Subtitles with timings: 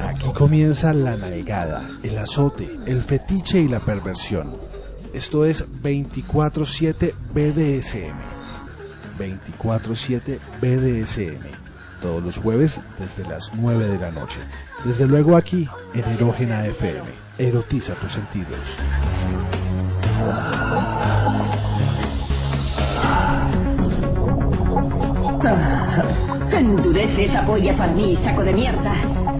[0.00, 4.56] Aquí comienza la navegada, el azote, el fetiche y la perversión.
[5.14, 8.16] Esto es 24-7 BDSM.
[9.18, 11.61] 24-7 BDSM.
[12.02, 14.40] Todos los jueves desde las 9 de la noche.
[14.84, 17.06] Desde luego aquí en Erógena FM.
[17.38, 18.78] Erotiza tus sentidos.
[26.62, 29.31] endurece esa polla para mí, saco de mierda.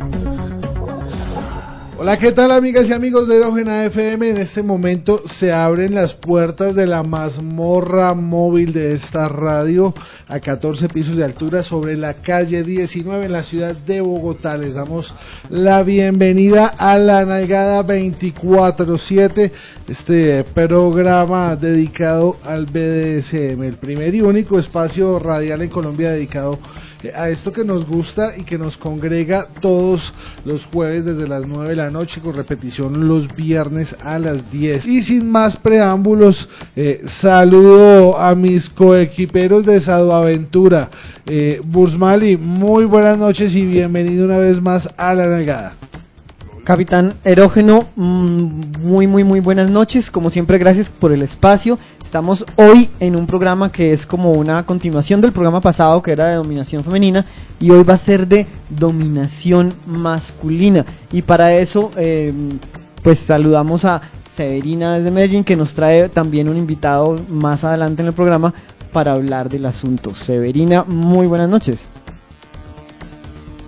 [2.02, 4.30] Hola, ¿qué tal amigas y amigos de Erógena FM?
[4.30, 9.94] En este momento se abren las puertas de la mazmorra móvil de esta radio
[10.26, 14.56] a 14 pisos de altura sobre la calle 19 en la ciudad de Bogotá.
[14.56, 15.14] Les damos
[15.48, 19.52] la bienvenida a la Nalgada 24-7,
[19.86, 26.91] este programa dedicado al BDSM, el primer y único espacio radial en Colombia dedicado a
[27.02, 30.12] esto que nos gusta y que nos congrega todos
[30.44, 34.86] los jueves desde las 9 de la noche con repetición los viernes a las 10.
[34.86, 40.90] Y sin más preámbulos, eh, saludo a mis coequiperos de Sadoaventura.
[41.26, 45.74] Eh, Bursmali, muy buenas noches y bienvenido una vez más a la nalgada.
[46.64, 51.76] Capitán Erógeno, mm, muy muy muy buenas noches, como siempre gracias por el espacio.
[52.02, 56.28] Estamos hoy en un programa que es como una continuación del programa pasado que era
[56.28, 57.26] de dominación femenina
[57.58, 60.86] y hoy va a ser de dominación masculina.
[61.10, 62.58] Y para eso em,
[63.02, 64.00] pues saludamos a
[64.30, 68.54] Severina desde Medellín que nos trae también un invitado más adelante en el programa
[68.92, 70.14] para hablar del asunto.
[70.14, 71.88] Severina, muy buenas noches.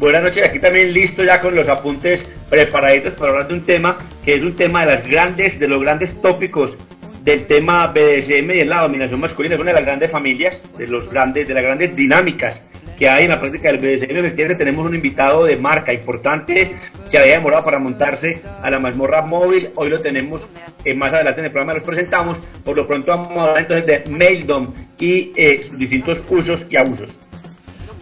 [0.01, 3.97] Buenas noches, aquí también listo ya con los apuntes preparaditos para hablar de un tema
[4.25, 6.77] que es un tema de las grandes, de los grandes tópicos
[7.23, 10.89] del tema BDSM y de la dominación masculina, es una de las grandes familias, de
[10.89, 12.61] los grandes, de las grandes dinámicas
[12.99, 14.19] que hay en la práctica del BDSM.
[14.19, 16.77] Efectivamente tenemos un invitado de marca importante,
[17.09, 20.47] se había demorado para montarse a la mazmorra móvil, hoy lo tenemos
[20.85, 23.87] eh, más adelante en el programa, los presentamos, por lo pronto vamos a hablar entonces
[23.87, 27.17] de Maildom y eh, sus distintos usos y abusos.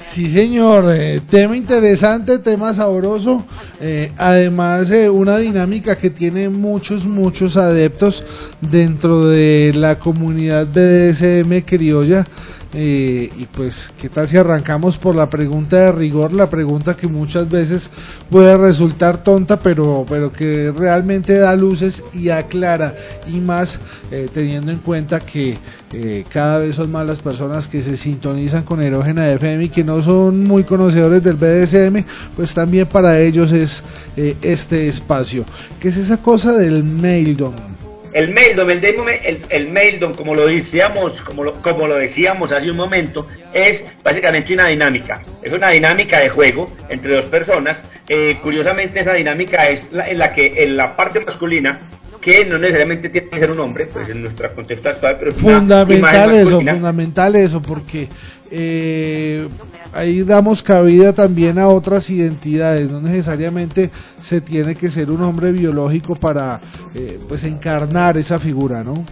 [0.02, 3.44] Sí, señor, eh, tema interesante, tema sabroso,
[3.80, 8.24] eh, además eh, una dinámica que tiene muchos, muchos adeptos
[8.60, 12.26] dentro de la comunidad BDSM criolla.
[12.74, 16.32] Eh, y pues, ¿qué tal si arrancamos por la pregunta de rigor?
[16.32, 17.90] La pregunta que muchas veces
[18.30, 22.94] puede resultar tonta, pero, pero que realmente da luces y aclara.
[23.26, 23.80] Y más
[24.10, 25.58] eh, teniendo en cuenta que
[25.92, 29.84] eh, cada vez son más las personas que se sintonizan con Erógena FM y que
[29.84, 32.04] no son muy conocedores del BDSM,
[32.36, 33.84] pues también para ellos es
[34.16, 35.44] este espacio.
[35.80, 37.54] ¿Qué es esa cosa del maildom?
[38.12, 42.76] El Maildom, el, el, Maildom, como lo decíamos, como lo, como lo decíamos hace un
[42.76, 45.22] momento, es básicamente una dinámica.
[45.42, 47.82] Es una dinámica de juego entre dos personas.
[48.08, 51.88] Eh, curiosamente, esa dinámica es en la que en la parte masculina
[52.22, 55.36] que no necesariamente tiene que ser un hombre, pues en nuestra contexto actual, pero es
[55.36, 58.08] fundamental eso, fundamental eso, porque
[58.50, 59.48] eh,
[59.92, 63.90] ahí damos cabida también a otras identidades, no necesariamente
[64.20, 66.60] se tiene que ser un hombre biológico para
[66.94, 69.04] eh, pues encarnar esa figura, ¿no?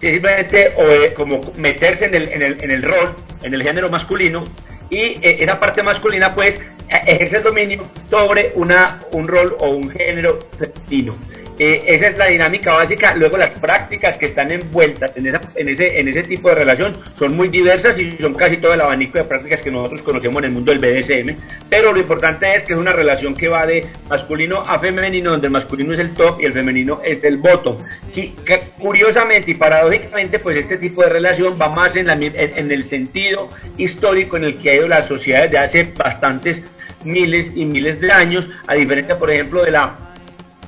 [0.00, 4.44] simplemente o, como meterse en el, en, el, en el rol, en el género masculino,
[4.90, 6.60] y eh, esa parte masculina pues
[7.06, 11.14] ejerce el dominio sobre una, un rol o un género femenino.
[11.58, 13.14] Eh, esa es la dinámica básica.
[13.14, 16.96] Luego las prácticas que están envueltas en, esa, en, ese, en ese tipo de relación
[17.18, 20.44] son muy diversas y son casi todo el abanico de prácticas que nosotros conocemos en
[20.46, 21.36] el mundo del BDSM.
[21.68, 25.46] Pero lo importante es que es una relación que va de masculino a femenino, donde
[25.46, 27.78] el masculino es el top y el femenino es el bottom.
[28.14, 28.34] Y,
[28.78, 33.48] curiosamente y paradójicamente, pues este tipo de relación va más en, la, en el sentido
[33.76, 36.62] histórico en el que ha ido la sociedad desde hace bastantes
[37.04, 40.13] miles y miles de años, a diferencia, por ejemplo, de la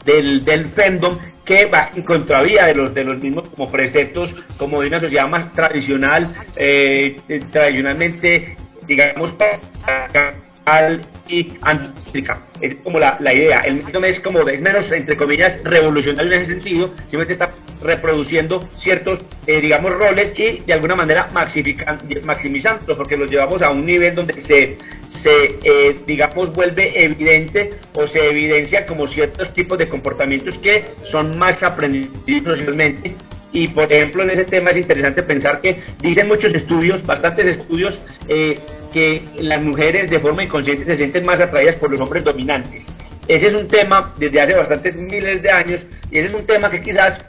[0.06, 4.81] del, del fandom que va en contravía de los de los mismos como preceptos como
[4.81, 8.56] de una sociedad más tradicional eh, eh tradicionalmente
[8.87, 9.35] digamos
[11.29, 12.41] y antística.
[12.61, 13.61] Es como la, la, idea.
[13.61, 17.53] El método es como, es menos, entre comillas, revolucionario en ese sentido, simplemente está
[17.83, 23.87] reproduciendo ciertos, eh, digamos, roles y de alguna manera maximizando, porque los llevamos a un
[23.87, 24.77] nivel donde se,
[25.23, 31.39] se eh, digamos, vuelve evidente o se evidencia como ciertos tipos de comportamientos que son
[31.39, 33.15] más aprendidos socialmente
[33.56, 37.99] y por ejemplo en ese tema es interesante pensar que dicen muchos estudios, bastantes estudios,
[38.29, 38.58] eh,
[38.93, 42.85] que las mujeres de forma inconsciente se sienten más atraídas por los hombres dominantes.
[43.26, 45.81] ese es un tema desde hace bastantes miles de años
[46.11, 47.25] y ese es un tema que quizás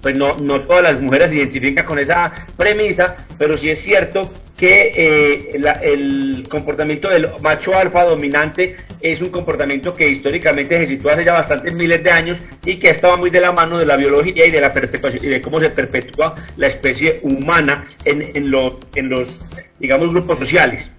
[0.00, 4.30] pues no, no todas las mujeres se identifican con esa premisa, pero sí es cierto
[4.58, 11.12] que eh, el comportamiento del macho alfa dominante es un comportamiento que históricamente se situó
[11.12, 13.96] hace ya bastantes miles de años y que estaba muy de la mano de la
[13.96, 18.50] biología y de la perpetuación y de cómo se perpetúa la especie humana en, en,
[18.50, 19.40] los, en los,
[19.78, 20.90] digamos, grupos sociales.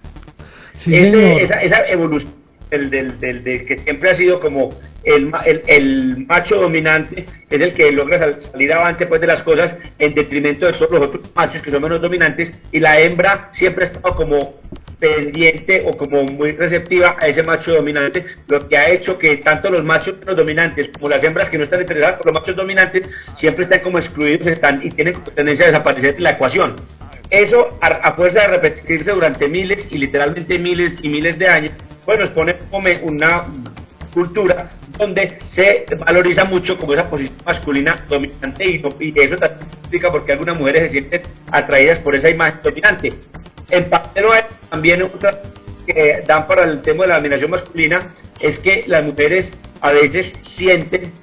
[0.87, 2.33] esa, esa evolución
[2.69, 4.69] del, del, del, que siempre ha sido como
[5.03, 9.75] el, el, el, macho dominante es el que logra salir avante pues de las cosas
[9.97, 13.85] en detrimento de todos los otros machos que son menos dominantes y la hembra siempre
[13.85, 14.59] ha estado como
[14.99, 19.69] pendiente o como muy receptiva a ese macho dominante, lo que ha hecho que tanto
[19.69, 23.09] los machos menos dominantes como las hembras que no están interesadas por los machos dominantes
[23.37, 26.75] siempre están como excluidos están y tienen tendencia a desaparecer de la ecuación.
[27.29, 31.71] Eso, a, a fuerza de repetirse durante miles y literalmente miles y miles de años,
[32.05, 33.43] pues nos pone como una
[34.13, 34.69] cultura
[34.99, 40.25] donde se valoriza mucho como esa posición masculina dominante y, y eso también explica por
[40.25, 43.13] qué algunas mujeres se sienten atraídas por esa imagen dominante.
[43.69, 45.41] En parte no hay también otra
[45.87, 49.49] que dan para el tema de la dominación masculina es que las mujeres
[49.79, 51.13] a veces sienten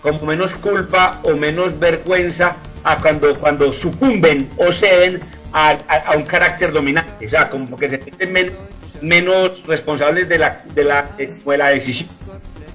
[0.00, 5.20] como menos culpa o menos vergüenza a cuando, cuando sucumben o ceden
[5.52, 8.54] a, a, un carácter dominante, o sea, como que se sienten menos
[9.02, 12.08] menos responsables de la, de la, de, la decisión.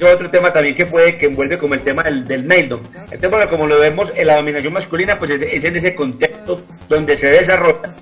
[0.01, 2.79] Otro tema también que puede, que envuelve como el tema del, del mailing.
[3.11, 6.59] El tema, como lo vemos en la dominación masculina, pues es, en ese contexto
[6.89, 7.93] donde se desarrolla.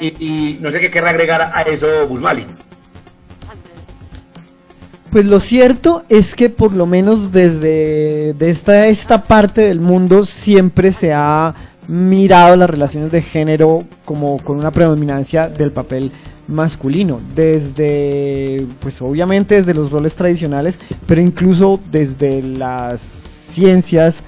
[0.00, 2.46] Y, no sé qué querrá agregar a eso Busmali.
[5.10, 10.24] Pues lo cierto es que por lo menos desde de esta, esta parte del mundo
[10.24, 11.54] siempre se ha
[11.88, 16.12] mirado las relaciones de género como con una predominancia del papel
[16.50, 24.22] masculino, desde, pues obviamente desde los roles tradicionales, pero incluso desde las ciencias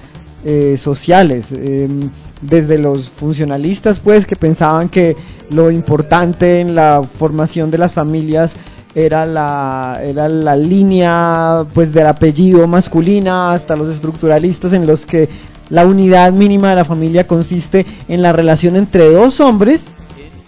[0.45, 2.09] eh, sociales, em,
[2.41, 5.15] desde los funcionalistas, pues que pensaban que
[5.49, 8.55] lo importante en la formación de las familias
[8.95, 15.29] era la, era la línea pues del apellido masculina hasta los estructuralistas en los que
[15.69, 19.93] la unidad mínima de la familia consiste en la relación entre dos hombres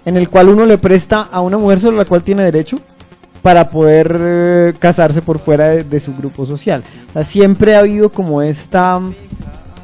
[0.05, 2.79] en el cual uno le presta a una mujer sobre la cual tiene derecho
[3.41, 6.83] para poder eh, casarse por fuera de, su grupo social.
[7.23, 8.99] siempre ha habido como esta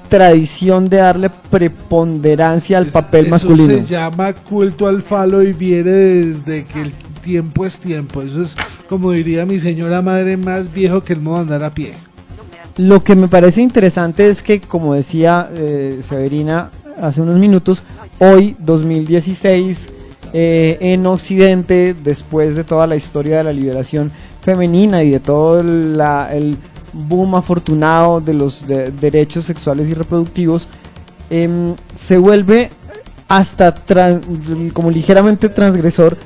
[0.10, 3.70] tradición de darle preponderancia al papel masculino.
[3.70, 6.92] Se llama culto al falo y viene desde que el
[7.22, 8.22] tiempo es tiempo.
[8.22, 8.56] Eso es,
[8.90, 11.94] como diría mi señora madre, más viejo que el modo de andar a pie.
[12.78, 17.84] Lo que me parece interesante es que, como decía eh, Severina hace unos minutos,
[18.20, 19.92] hoy, 2016,
[20.34, 24.12] eh, en Occidente, después de toda la historia de la liberación
[24.42, 26.58] femenina y de todo el
[26.94, 30.68] boom afortunado de los derechos sexuales y reproductivos,
[31.30, 32.70] em, se vuelve
[33.28, 33.74] hasta
[34.74, 36.18] como ligeramente transgresor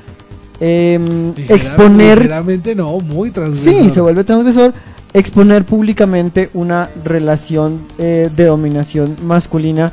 [0.58, 3.82] em, exponer ligeramente no muy transgresor.
[3.84, 4.72] Sí se vuelve transgresor
[5.12, 9.92] exponer públicamente una relación eh, de dominación masculina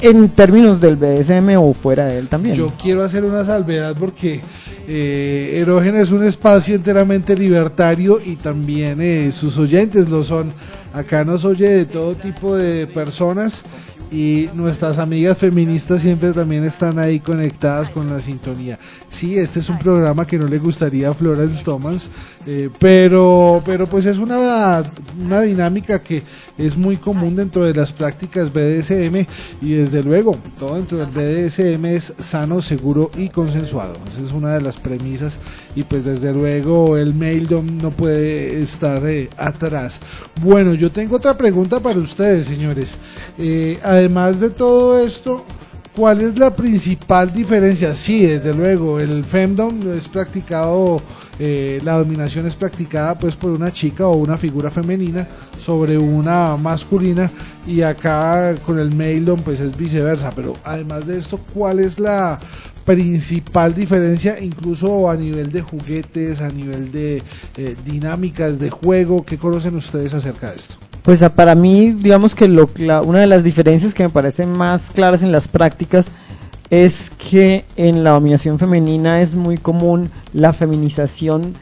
[0.00, 2.54] en términos del BDSM o fuera de él también.
[2.54, 4.40] Yo quiero hacer una salvedad porque
[4.86, 5.64] eh,
[5.96, 10.52] es un espacio enteramente libertario y también eh, sus oyentes lo son.
[10.92, 13.64] Acá nos oye de todo tipo de personas
[14.10, 18.78] y nuestras amigas feministas siempre también están ahí conectadas con la sintonía.
[19.10, 22.10] Sí, este es un programa que no le gustaría a Florence Thomas,
[22.46, 24.82] eh, pero, pero pues es una,
[25.22, 26.22] una dinámica que
[26.56, 29.26] es muy común dentro de las prácticas BDSM
[29.60, 33.96] y desde luego todo dentro del BDSM es sano, seguro y consensuado.
[34.10, 35.38] Esa es una de las premisas
[35.76, 40.00] y pues desde luego el maildom no puede estar eh, atrás.
[40.42, 42.98] Bueno, yo tengo otra pregunta para ustedes, señores.
[43.38, 45.44] Eh, además de todo esto,
[45.96, 47.94] ¿cuál es la principal diferencia?
[47.94, 51.02] Sí, desde luego, el femdom es practicado,
[51.38, 55.26] eh, la dominación es practicada pues por una chica o una figura femenina
[55.58, 57.30] sobre una masculina
[57.66, 60.32] y acá con el maildom pues es viceversa.
[60.34, 62.38] Pero además de esto, ¿cuál es la
[62.84, 67.22] principal diferencia incluso a nivel de juguetes, a nivel de
[67.56, 69.24] eh, dinámicas de juego?
[69.24, 70.76] ¿Qué conocen ustedes acerca de esto?
[71.08, 72.68] Pues para mí, digamos que lo,
[73.02, 76.12] una de las diferencias que me parecen más claras en las prácticas
[76.68, 81.54] es que en la dominación femenina es muy común la feminización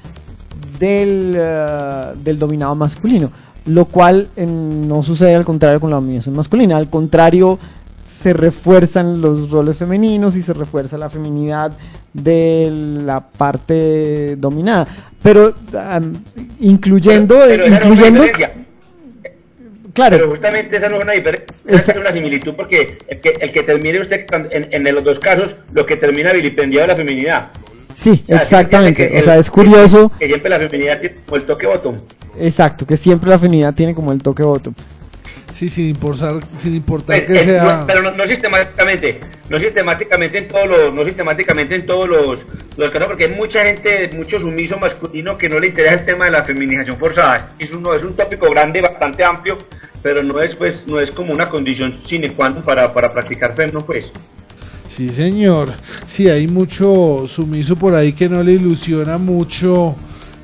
[0.81, 3.31] del, eh, del dominado masculino,
[3.67, 6.77] lo cual no sucede al contrario con la dominación masculina.
[6.77, 7.61] Al contrario,
[8.05, 11.71] se refuerzan los roles femeninos y se refuerza la feminidad
[12.13, 12.69] de
[13.05, 14.89] la parte dominada.
[15.23, 15.55] Pero
[16.59, 17.37] incluyendo...
[17.65, 18.25] incluyendo
[19.97, 20.19] Claro.
[20.19, 23.63] Pero justamente esa no es una diferencia, es una similitud porque el que, el que
[23.63, 27.49] termine usted en, en, los dos casos, lo que termina vilipendiado es la feminidad.
[27.95, 29.19] Sí, exactamente.
[29.19, 30.13] o sea, es curioso.
[30.19, 32.01] Que, siempre la feminidad tiene como el toque bottom.
[32.39, 34.75] Exacto, que siempre la feminidad tiene como el toque bottom.
[35.57, 37.85] Sí, sin importar, sin importar pues, que sea.
[37.87, 42.41] pero no, sistemáticamente, no sistemáticamente en todos los, no sistemáticamente en todos los,
[42.77, 46.27] los casos, porque hay mucha gente, mucho sumiso masculino que no le interesa el tema
[46.27, 47.55] de la feminización forzada.
[47.59, 49.57] Es un, es un tópico grande, bastante amplio,
[50.03, 53.55] pero no es pues, no es como una condición sine qua non para, para practicar
[53.57, 54.13] femno, pues.
[54.89, 55.73] Sí, señor.
[56.07, 59.97] Sí, hay mucho sumiso por ahí que no le ilusiona mucho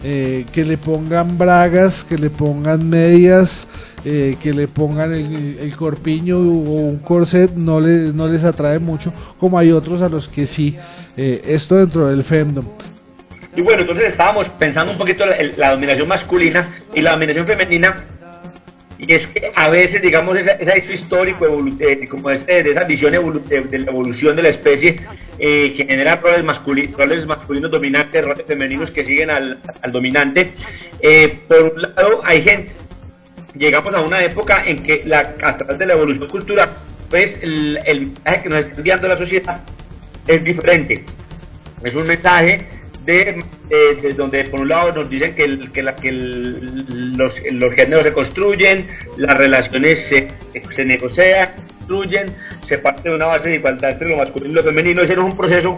[0.04, 3.68] eh, que le pongan bragas, que le pongan medias,
[4.04, 9.12] eh, que le pongan el, corpiño o un corset, no, les, no les atrae mucho,
[9.38, 10.76] como hay otros a los que sí.
[11.16, 12.64] Eh, esto dentro del femdom.
[13.54, 18.04] Y bueno, entonces estábamos pensando un poquito la, la dominación masculina y la dominación femenina
[19.02, 21.44] y es que a veces, digamos, ese, hecho histórico,
[21.80, 24.94] eh, como este, de esa visión de, la evolución de la especie,
[25.40, 26.44] eh, que genera roles,
[26.96, 30.52] roles masculinos dominantes, roles femeninos que siguen al, dominante,
[31.00, 32.72] eh, por un lado hay gente,
[33.54, 36.70] llegamos a una época en que la, a través de la evolución cultural,
[37.10, 39.62] pues el, el mensaje que nos está enviando la sociedad
[40.26, 41.04] es diferente.
[41.82, 42.66] Es un mensaje
[43.04, 43.44] de,
[44.16, 48.86] donde por un lado nos dicen que, que, la, que los, los, géneros se construyen,
[49.16, 50.28] las relaciones se,
[50.74, 52.34] se negocian, construyen,
[52.66, 55.02] se parte de una base de igualdad entre lo masculino y lo femenino.
[55.02, 55.76] Ese no es un proceso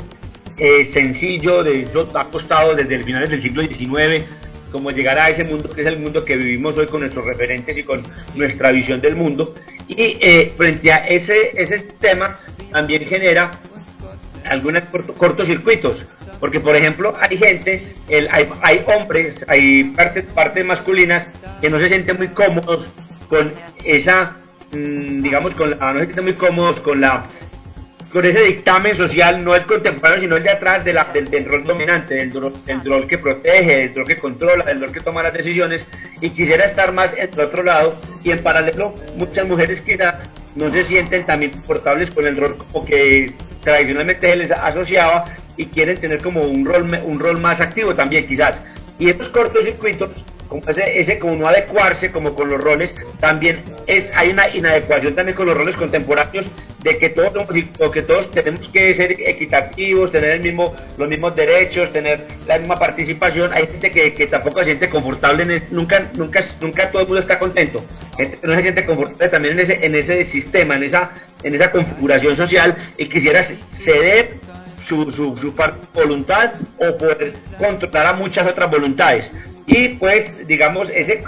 [0.59, 4.25] eh, sencillo, de ha costado desde el finales del siglo XIX
[4.75, 7.78] como llegar a ese mundo que es el mundo que vivimos hoy con nuestros referentes
[7.78, 8.02] y con
[8.35, 9.54] nuestra visión del mundo.
[9.87, 12.40] Y eh, frente a ese, ese tema
[12.73, 13.52] también genera
[14.45, 14.83] algunos
[15.16, 16.04] cortocircuitos,
[16.40, 21.28] porque por ejemplo hay gente, el, hay, hay, hombres, hay partes, partes masculinas
[21.61, 22.90] que no se sienten muy cómodos
[23.28, 23.52] con
[23.85, 24.38] esa,
[24.73, 27.26] mm, digamos, con la, no se sienten muy cómodos con la
[28.14, 31.64] con ese dictamen social, no el contemporáneo, sino el de atrás de la, del, rol
[31.64, 35.33] dominante, del, del, rol que protege, del rol que controla, del rol que toma las
[35.33, 35.85] decisiones,
[36.21, 40.71] y quisiera estar más en el otro lado, y en paralelo muchas mujeres quizás no
[40.71, 45.25] se sienten también confortables con el rol como que tradicionalmente se les asociaba
[45.56, 48.62] y quieren tener como un rol, un rol más activo también quizás.
[48.97, 50.11] Y estos cortocircuitos,
[50.67, 55.37] ese, ese como no adecuarse como con los roles, también es hay una inadecuación también
[55.37, 56.47] con los roles contemporáneos
[56.85, 57.33] de que todos
[57.93, 62.77] que todos tenemos que ser equitativos, tener el mismo, los mismos derechos, tener la misma
[62.77, 63.53] participación.
[63.55, 67.39] Hay gente que, que tampoco se siente confortable, nunca, nunca, nunca todo el mundo está
[67.39, 67.83] contento.
[68.17, 71.11] Gente que no se siente confortable también en ese, en ese sistema, en esa,
[71.43, 73.45] en esa configuración social y quisiera
[73.83, 74.35] ceder
[74.87, 75.55] su, su, su
[75.95, 79.31] voluntad o poder controlar a muchas otras voluntades
[79.66, 81.25] y pues digamos ese,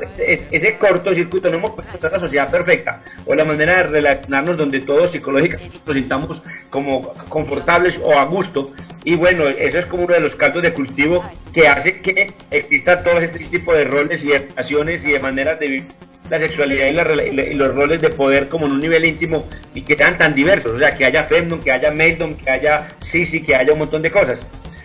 [0.51, 5.11] ese cortocircuito no hemos puesto la sociedad perfecta o la manera de relacionarnos donde todos
[5.11, 8.73] psicológicamente nos sintamos como confortables o a gusto.
[9.05, 11.25] Y bueno eso es como uno de los caldos de cultivo
[11.55, 15.59] que hace que exista todo este tipo de roles y de relaciones y de maneras
[15.59, 15.87] de vivir
[16.29, 20.19] la sexualidad y, los roles de poder como en un nivel íntimo y que sean
[20.19, 23.73] tan diversos, o sea, que haya femdom, que haya maidom, que haya sisi, que haya
[23.73, 24.41] un montón de cosas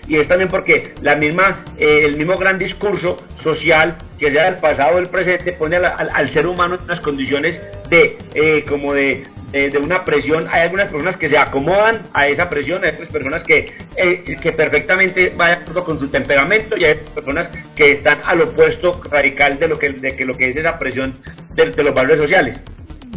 [0.07, 4.59] y es también porque la misma, eh, el mismo gran discurso social que sea del
[4.59, 9.23] pasado o del presente pone al, ser humano en unas condiciones de eh, como de,
[9.51, 10.47] de, una presión.
[10.49, 14.51] Hay algunas personas que se acomodan a esa presión, hay otras personas que, eh, que
[14.51, 19.59] perfectamente van de acuerdo con su temperamento y hay personas que están al opuesto radical
[19.59, 21.17] de lo que, de que lo que es esa presión
[21.55, 22.59] de, de los valores sociales.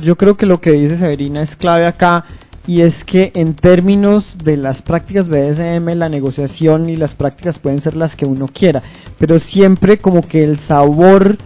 [0.01, 2.25] Yo creo que lo que dice Severina es clave acá
[2.67, 7.81] y es que en términos de las prácticas BDSM la negociación y las prácticas pueden
[7.81, 8.83] ser las que uno quiera,
[9.19, 11.37] pero siempre como que el sabor,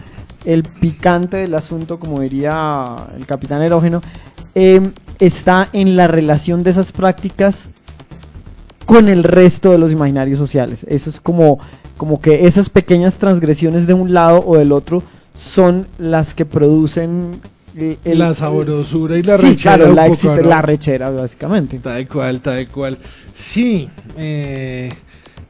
[0.45, 4.01] el picante del asunto, como diría el capitán erógeno,
[4.55, 7.71] em, está en la relación de esas prácticas
[8.85, 10.85] con el resto de los imaginarios sociales.
[10.89, 11.59] Eso es como,
[11.97, 15.03] como que esas pequeñas transgresiones de un lado o del otro
[15.35, 17.39] son las que producen
[18.03, 19.77] la sabrosura y la rechera.
[19.77, 21.79] Claro, la, la rechera, básicamente.
[21.79, 22.97] Tal cual, tal cual.
[23.33, 24.91] Sí, eh,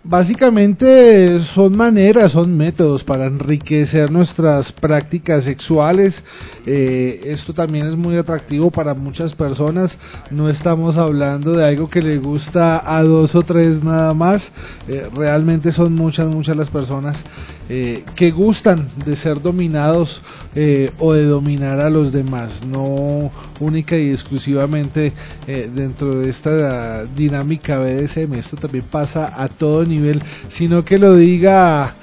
[0.03, 6.23] básicamente son maneras, son métodos para enriquecer nuestras prácticas sexuales.
[6.65, 9.97] Eh, esto también es muy atractivo para muchas personas.
[10.31, 14.51] No estamos hablando de algo que le gusta a dos o tres nada más.
[14.87, 17.23] Eh, realmente son muchas, muchas las personas
[17.71, 20.23] eh, que gustan de ser dominados
[20.55, 25.13] eh, o de dominar a los demás, no única y exclusivamente
[25.45, 31.15] eh, dentro de esta dinámica BDSM, esto también pasa a todo nivel, sino que lo
[31.15, 31.93] diga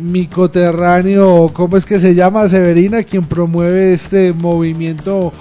[0.00, 2.48] mi coterráneo, ¿cómo es que se llama?
[2.48, 5.32] Severina, quien promueve este movimiento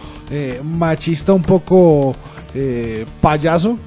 [0.63, 2.16] machista un poco
[3.22, 3.78] payaso.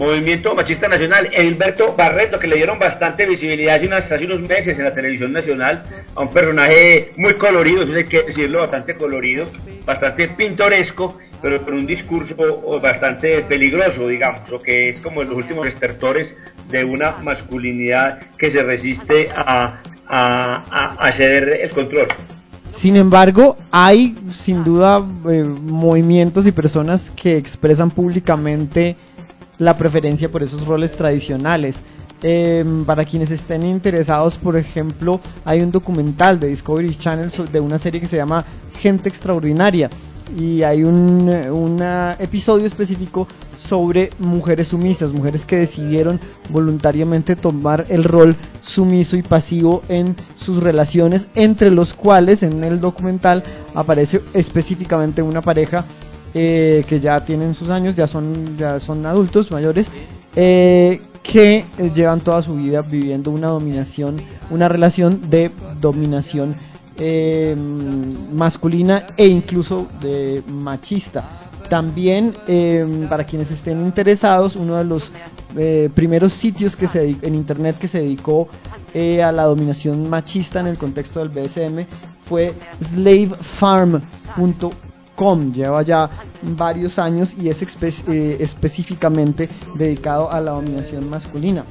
[0.00, 4.84] Movimiento Machista Nacional, Edilberto Barreto, que le dieron bastante visibilidad hace, hace unos meses en
[4.86, 5.82] la televisión nacional
[6.14, 9.44] a un personaje muy colorido, eso hay que decirlo, bastante colorido,
[9.84, 12.34] bastante pintoresco, pero con un discurso
[12.80, 16.34] bastante peligroso, digamos, o que es como los últimos estertores
[16.70, 22.08] de una masculinidad que se resiste a, a, ceder el control.
[22.70, 28.96] Sin embargo, hay sin duda eh, movimientos y personas que expresan públicamente
[29.60, 31.82] la preferencia por esos roles tradicionales.
[32.22, 37.78] Em, para quienes estén interesados, por ejemplo, hay un documental de Discovery Channel de una
[37.78, 38.44] serie que se llama
[38.78, 39.88] Gente Extraordinaria
[40.36, 41.80] y hay un
[42.18, 43.26] episodio específico
[43.58, 50.62] sobre mujeres sumisas, mujeres que decidieron voluntariamente tomar el rol sumiso y pasivo en sus
[50.62, 53.42] relaciones, entre los cuales en el documental
[53.74, 55.84] aparece específicamente una pareja
[56.32, 59.90] eh, que ya tienen sus años, ya son, ya son adultos mayores,
[60.36, 64.16] eh, que eh, llevan toda su vida viviendo una dominación,
[64.50, 66.56] una relación de dominación
[68.34, 71.48] masculina e incluso de machista.
[71.70, 72.34] También,
[73.08, 75.10] para quienes estén interesados, uno de los
[75.94, 78.48] primeros sitios que se en internet que se dedicó
[78.94, 81.86] a la dominación machista en el contexto del BSM
[82.22, 82.54] fue
[85.52, 86.08] lleva ya
[86.42, 91.64] varios años y es eh, específicamente dedicado a la dominación masculina.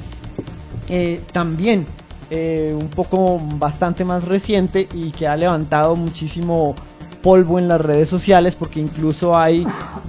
[0.88, 1.88] Eh, también
[2.30, 6.76] eh, un poco bastante más reciente y que ha levantado muchísimo
[7.24, 9.66] polvo en las redes sociales porque incluso hay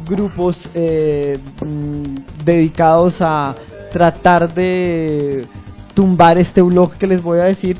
[0.06, 3.54] grupos mm, dedicados a
[3.90, 5.46] tratar de
[5.94, 7.78] tumbar este blog que les voy a decir.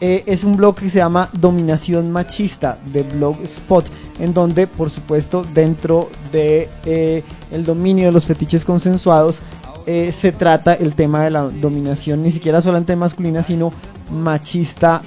[0.00, 3.84] Es un blog que se llama Dominación Machista de Blogspot,
[4.18, 9.42] en donde, por supuesto, dentro de eh, el dominio de los fetiches consensuados,
[9.86, 13.72] eh, se trata el tema de la dominación, ni siquiera solamente masculina, sino
[14.10, 15.02] machista,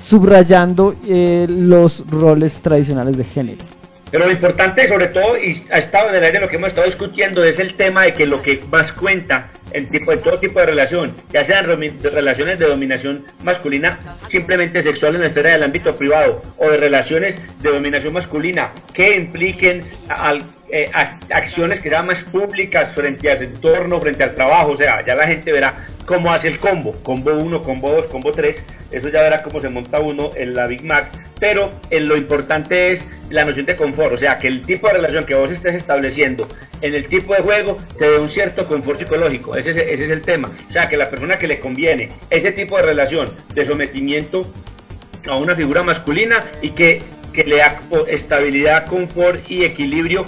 [0.00, 0.94] subrayando
[1.48, 3.64] los roles tradicionales de género.
[4.12, 6.86] Pero lo importante, sobre todo, y ha estado en el aire lo que hemos estado
[6.86, 10.60] discutiendo, es el tema de que lo que más cuenta en, tipo, en todo tipo
[10.60, 15.94] de relación, ya sean relaciones de dominación masculina simplemente sexual en la esfera del ámbito
[15.96, 19.82] privado, o de relaciones de dominación masculina que impliquen
[20.68, 20.90] eh,
[21.30, 25.26] acciones que sean más públicas frente al entorno, frente al trabajo, o sea, ya la
[25.26, 25.74] gente verá
[26.06, 29.68] cómo hace el combo, combo 1, combo 2, combo 3, eso ya verá cómo se
[29.68, 34.12] monta uno en la Big Mac, pero en lo importante es la noción de confort,
[34.12, 36.46] o sea, que el tipo de relación que vos estés estableciendo
[36.80, 40.50] en el tipo de juego te dé un cierto confort psicológico, ese es, el tema,
[40.68, 44.46] o sea, que la persona que le conviene ese tipo de relación de sometimiento
[45.28, 47.00] a una figura masculina y que
[47.46, 50.24] le da estabilidad, confort y equilibrio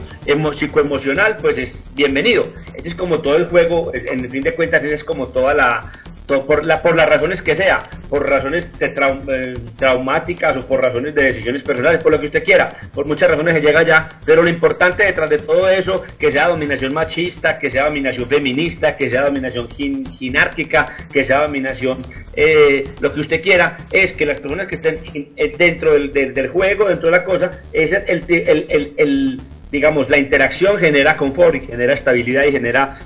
[0.57, 2.45] psicoemocional, pues es bienvenido.
[2.75, 5.93] Ese es como todo el juego, en fin de cuentas, ese es como toda la,
[6.27, 11.25] por, la, por las razones que sea, por razones eh, traumáticas o por razones de
[11.25, 14.49] decisiones personales, por lo que usted quiera, por muchas razones se llega allá, pero lo
[14.49, 19.25] importante detrás de todo eso, que sea dominación machista, que sea dominación feminista, que sea
[19.25, 22.03] dominación ginárquica, que sea dominación,
[22.35, 25.01] eh, lo que usted quiera, es que las personas que estén
[25.37, 29.41] eh, dentro del, del, juego, dentro de la cosa, es el, el, el,
[29.75, 32.97] digamos, la interacción genera confort y genera estabilidad y genera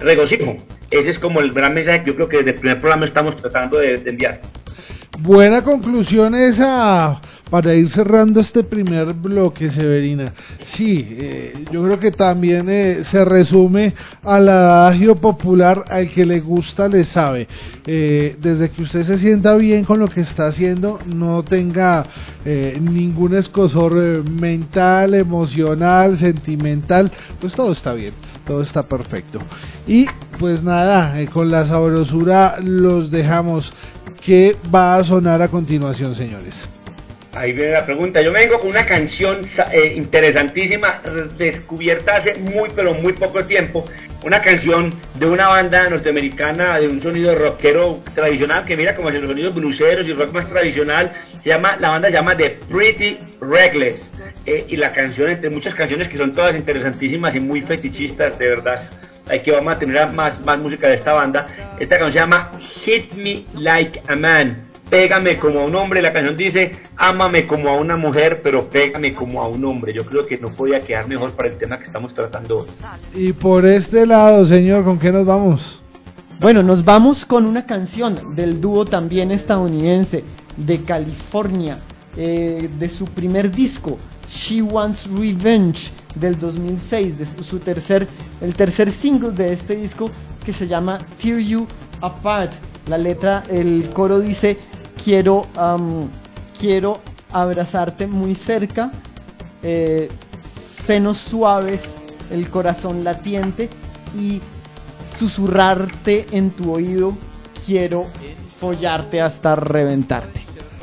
[0.00, 0.56] regocijo
[0.92, 3.36] ese es como el gran mensaje que yo creo que desde el primer programa estamos
[3.36, 4.40] tratando de, enviar.
[5.18, 7.20] Buena conclusión esa
[7.52, 10.32] para ir cerrando este primer bloque, Severina.
[10.62, 16.40] Sí, eh, yo creo que también eh, se resume al adagio popular al que le
[16.40, 17.48] gusta le sabe.
[17.86, 22.06] Eh, desde que usted se sienta bien con lo que está haciendo, no tenga
[22.80, 28.14] ningún escosor mental, emocional, sentimental, pues todo está bien
[28.46, 29.38] todo está perfecto.
[29.86, 30.06] Y
[30.40, 33.72] pues nada, eh, con la sabrosura los dejamos.
[34.24, 36.68] ¿Qué va a sonar a continuación, señores?
[37.34, 38.20] Ahí viene la pregunta.
[38.20, 39.40] Yo vengo con una canción
[39.72, 41.00] eh, interesantísima,
[41.38, 43.86] descubierta hace muy, pero muy poco tiempo.
[44.22, 49.26] Una canción de una banda norteamericana de un sonido rockero tradicional, que mira como los
[49.26, 51.12] sonidos bluseros y rock más tradicional.
[51.42, 54.12] Se llama, la banda se llama The Pretty Reckless.
[54.44, 58.46] Eh, y la canción, entre muchas canciones que son todas interesantísimas y muy fetichistas, de
[58.46, 58.90] verdad.
[59.42, 61.46] que vamos a tener más, más música de esta banda.
[61.80, 62.50] Esta canción se llama
[62.84, 64.71] Hit Me Like a Man.
[64.92, 69.14] Pégame como a un hombre, la canción dice, ámame como a una mujer, pero pégame
[69.14, 69.94] como a un hombre.
[69.94, 72.68] Yo creo que no podía quedar mejor para el tema que estamos tratando hoy.
[73.14, 75.82] Y por este lado, señor, ¿con qué nos vamos?
[76.40, 80.24] Bueno, nos vamos con una canción del dúo también estadounidense
[80.58, 81.78] de California,
[82.18, 83.96] eh, de su primer disco,
[84.28, 88.06] She Wants Revenge, del 2006, de su tercer,
[88.42, 90.10] el tercer single de este disco
[90.44, 91.66] que se llama Tear You
[92.02, 92.52] Apart.
[92.88, 94.58] La letra, el coro dice,
[95.04, 95.46] quiero,
[96.58, 98.92] quiero abrazarte muy cerca,
[99.62, 100.08] eh,
[100.86, 101.96] senos suaves,
[102.30, 103.68] el corazón latiente
[104.16, 104.40] y
[105.18, 107.14] susurrarte en tu oído,
[107.66, 108.06] quiero
[108.60, 110.40] follarte hasta reventarte.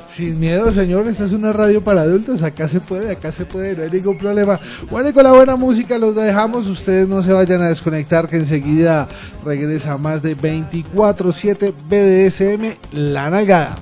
[0.07, 3.75] Sin miedo, señor, esta es una radio para adultos, acá se puede, acá se puede,
[3.75, 4.59] no hay ningún problema.
[4.89, 8.37] Bueno, y con la buena música los dejamos, ustedes no se vayan a desconectar, que
[8.37, 9.07] enseguida
[9.45, 13.77] regresa más de 24-7 BDSM La Nalgada.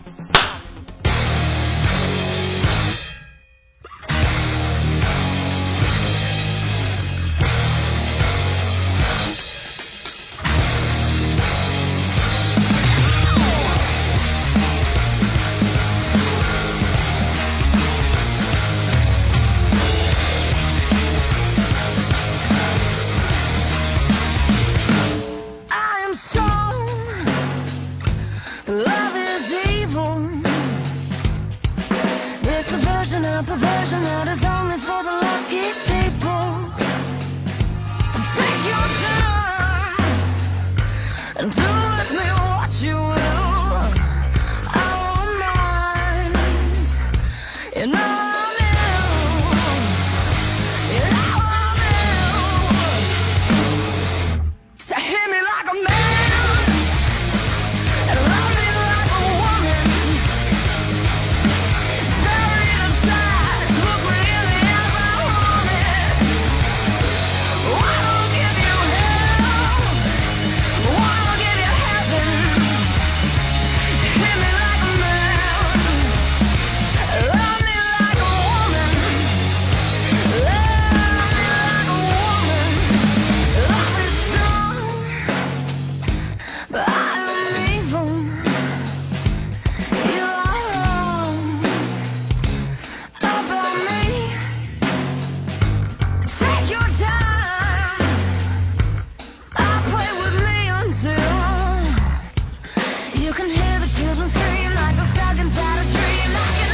[103.27, 106.66] You can hear the children scream like they're stuck inside a dream.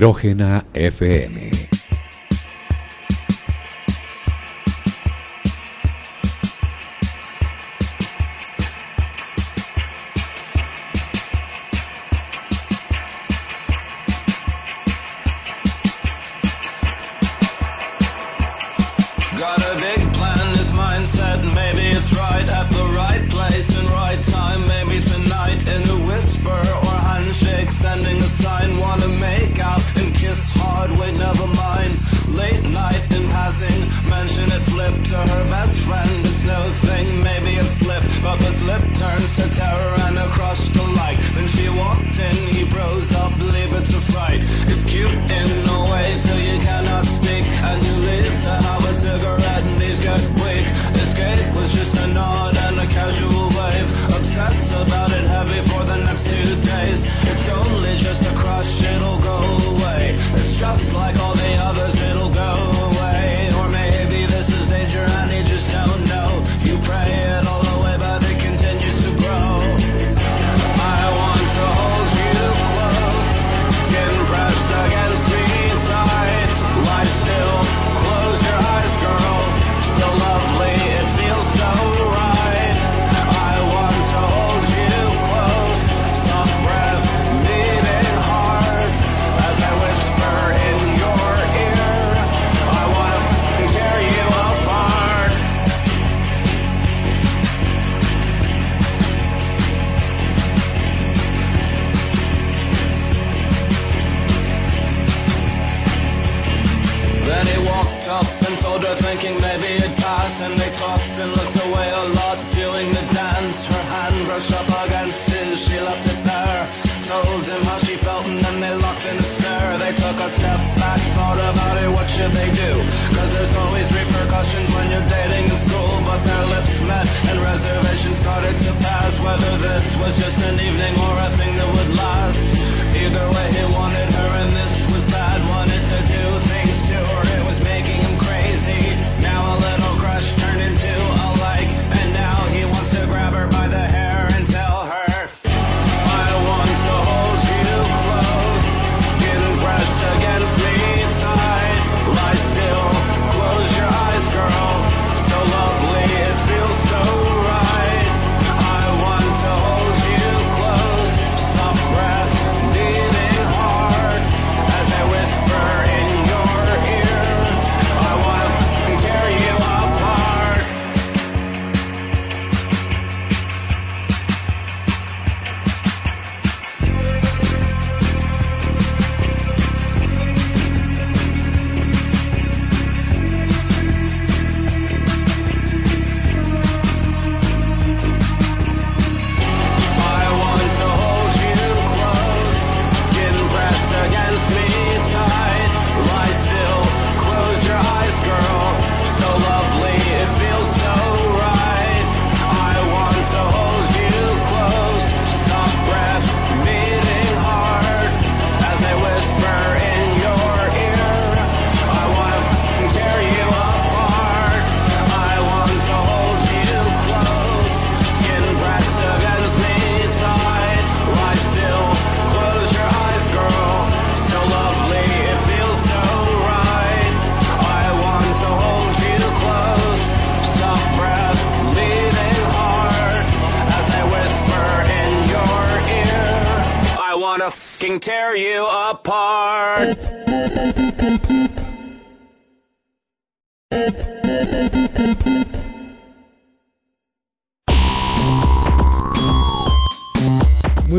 [0.00, 0.64] The
[1.00, 1.57] right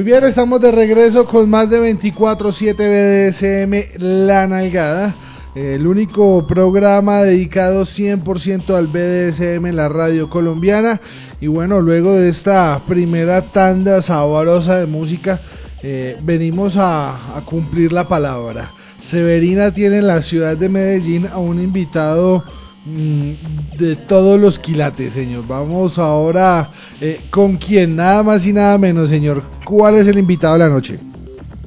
[0.10, 5.13] bien, estamos de regreso con más de 24-7 BDSM La Nalgada,
[5.54, 11.00] el único programa dedicado 100% al BDSM en la radio colombiana.
[11.39, 15.41] Y bueno, luego de esta primera tanda sabrosa de música,
[15.84, 18.72] eh, venimos a, a cumplir la palabra.
[19.00, 22.43] Severina tiene en la ciudad de Medellín a un invitado
[22.86, 25.45] mm, de todos los quilates, señor.
[25.45, 26.67] Vamos ahora
[27.02, 29.44] eh, con quién, nada más y nada menos, señor.
[29.64, 31.00] ¿Cuál es el invitado de la noche?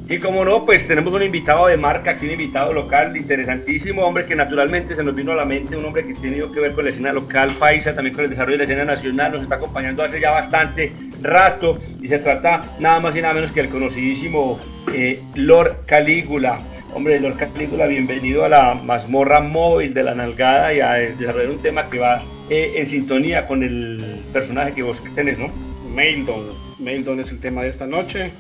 [0.09, 4.27] Y como no, pues tenemos un invitado de marca, aquí un invitado local, interesantísimo, hombre
[4.27, 6.85] que naturalmente se nos vino a la mente, un hombre que tiene que ver con
[6.85, 10.03] la escena local paisa, también con el desarrollo de la escena nacional, nos está acompañando
[10.03, 10.93] hace ya bastante
[11.23, 14.59] rato y se trata nada más y nada menos que el conocidísimo
[14.93, 16.61] eh, Lord Calígula.
[16.93, 21.63] Hombre, Lord Calígula, bienvenido a la mazmorra móvil de la nalgada y a desarrollar un
[21.63, 23.97] tema que va eh, en sintonía con el
[24.31, 25.47] personaje que vos tenés, ¿no?
[25.95, 26.51] Maildon.
[26.81, 28.31] Maildon es el tema de esta noche.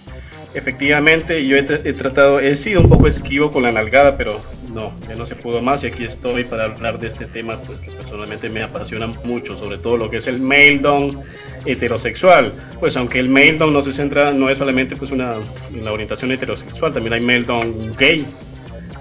[0.52, 4.38] Efectivamente, yo he, he tratado, he sido un poco esquivo con la nalgada, pero
[4.70, 7.78] no, ya no se pudo más y aquí estoy para hablar de este tema, pues
[7.78, 11.18] que personalmente me apasiona mucho, sobre todo lo que es el Maildon
[11.64, 12.52] heterosexual.
[12.80, 15.36] Pues aunque el Maildon no se centra, no es solamente pues una,
[15.72, 18.26] una orientación heterosexual, también hay Maildon gay,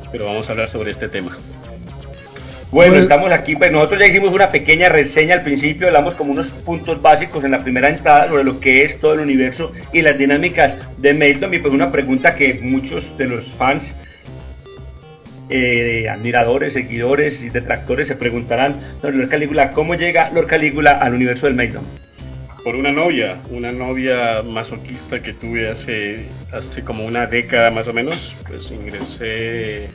[0.10, 1.38] pero vamos a hablar sobre este tema.
[2.72, 6.32] Bueno, Pues- estamos aquí, pues nosotros ya hicimos una pequeña reseña al principio, hablamos como
[6.32, 10.02] unos puntos básicos en la primera entrada sobre lo que es todo el universo y
[10.02, 13.84] las dinámicas de Maildom y pues una pregunta que muchos de los fans,
[15.50, 21.14] eh, admiradores, seguidores y detractores se preguntarán sobre Lord Calígula, ¿cómo llega Lord Calígula al
[21.14, 21.84] universo del Maildom?
[22.64, 27.94] por una novia, una novia masoquista que tuve hace, hace como una década más o
[27.94, 29.88] menos, pues ingresé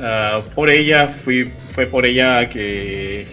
[0.00, 3.26] ah, por ella, fui, fue por ella que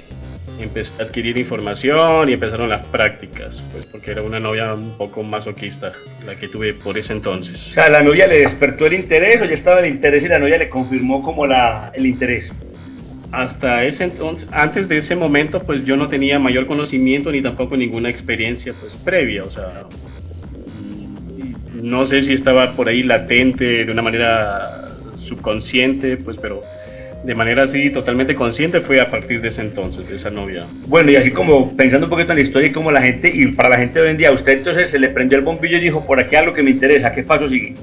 [0.63, 5.23] empecé a adquirir información y empezaron las prácticas, pues porque era una novia un poco
[5.23, 5.91] masoquista,
[6.25, 7.55] la que tuve por ese entonces.
[7.71, 10.39] O sea, ¿la novia le despertó el interés o ya estaba el interés y la
[10.39, 12.51] novia le confirmó como la, el interés?
[13.31, 17.77] Hasta ese entonces, antes de ese momento, pues yo no tenía mayor conocimiento ni tampoco
[17.77, 19.67] ninguna experiencia pues previa, o sea,
[20.77, 24.80] mm, no sé si estaba por ahí latente de una manera
[25.31, 26.61] subconsciente, pues pero
[27.23, 30.65] de manera así totalmente consciente fue a partir de ese entonces, de esa novia.
[30.87, 33.47] Bueno, y así como pensando un poquito en la historia y como la gente, y
[33.53, 35.81] para la gente de hoy en día, usted entonces se le prendió el bombillo y
[35.81, 37.75] dijo, por aquí a lo que me interesa, ¿qué paso sigue?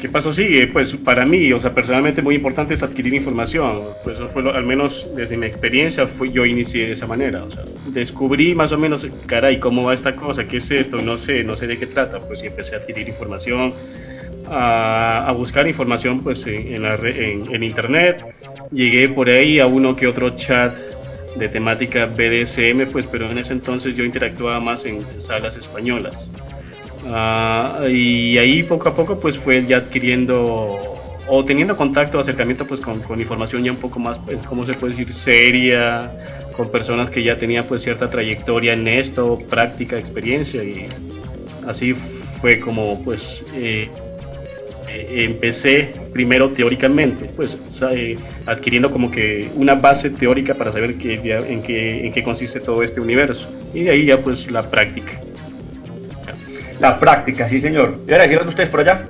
[0.00, 0.08] ¿Qué?
[0.34, 3.94] Sí, eh, pues para mí, o sea, personalmente muy importante es adquirir información.
[4.02, 7.44] Pues eso fue lo- al menos desde mi experiencia, fue, yo inicié de esa manera.
[7.44, 11.18] O sea, descubrí más o menos, caray, cómo va esta cosa, qué es esto, no
[11.18, 12.18] sé, no sé de qué trata.
[12.26, 13.74] Pues y empecé a adquirir información,
[14.48, 18.22] a, a buscar información pues en, en la re- en- en internet.
[18.70, 20.72] Llegué por ahí a uno que otro chat
[21.36, 26.14] de temática BDSM, pues pero en ese entonces yo interactuaba más en salas españolas.
[27.06, 30.78] Ah, y ahí poco a poco pues fue ya adquiriendo
[31.28, 34.74] o teniendo contacto, acercamiento pues con, con información ya un poco más, pues, ¿cómo se
[34.74, 35.14] puede decir?
[35.14, 36.10] Seria,
[36.56, 40.86] con personas que ya tenían pues cierta trayectoria en esto, práctica, experiencia y
[41.66, 41.94] así
[42.40, 43.88] fue como pues eh,
[44.94, 47.56] empecé primero teóricamente, pues
[47.92, 52.60] eh, adquiriendo como que una base teórica para saber qué, en, qué, en qué consiste
[52.60, 55.12] todo este universo y de ahí ya pues la práctica.
[56.80, 57.98] La práctica, sí, señor.
[58.08, 59.08] ¿Y ahora decir ustedes por allá?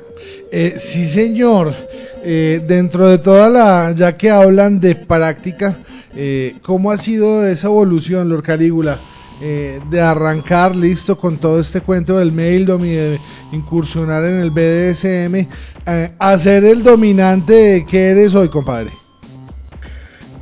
[0.50, 1.72] Eh, sí, señor.
[2.24, 5.76] Eh, dentro de toda la, ya que hablan de práctica,
[6.14, 9.00] eh, ¿cómo ha sido esa evolución, Lord Calígula?
[9.44, 14.52] Eh, de arrancar listo con todo este cuento del Maildom y de incursionar en el
[14.52, 15.48] BDSM,
[15.86, 18.92] eh, a ser el dominante que eres hoy, compadre.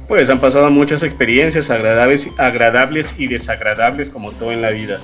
[0.09, 5.01] Pues han pasado muchas experiencias agradables, agradables y desagradables como todo en la vida.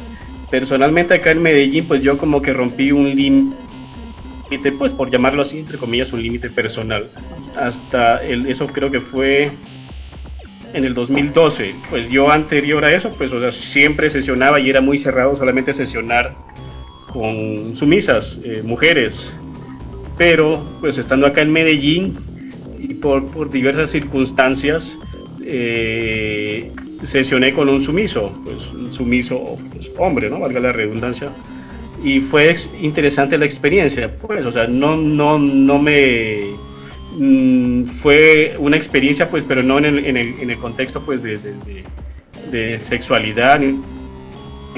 [0.50, 5.60] Personalmente acá en Medellín pues yo como que rompí un límite, pues por llamarlo así,
[5.60, 7.06] entre comillas, un límite personal.
[7.56, 9.52] Hasta el, eso creo que fue
[10.74, 11.74] en el 2012.
[11.88, 15.72] Pues yo anterior a eso pues o sea, siempre sesionaba y era muy cerrado solamente
[15.72, 16.32] sesionar
[17.12, 19.14] con sumisas, eh, mujeres.
[20.16, 22.18] Pero pues estando acá en Medellín
[22.78, 24.84] y por, por diversas circunstancias
[25.44, 26.72] eh,
[27.04, 30.40] sesioné con un sumiso, pues un sumiso pues, hombre, ¿no?
[30.40, 31.28] Valga la redundancia.
[32.04, 36.40] Y fue interesante la experiencia, pues, o sea, no, no, no me
[37.18, 42.78] mm, fue una experiencia, pues, pero no en el, en el, contexto, pues, de- de
[42.80, 43.60] sexualidad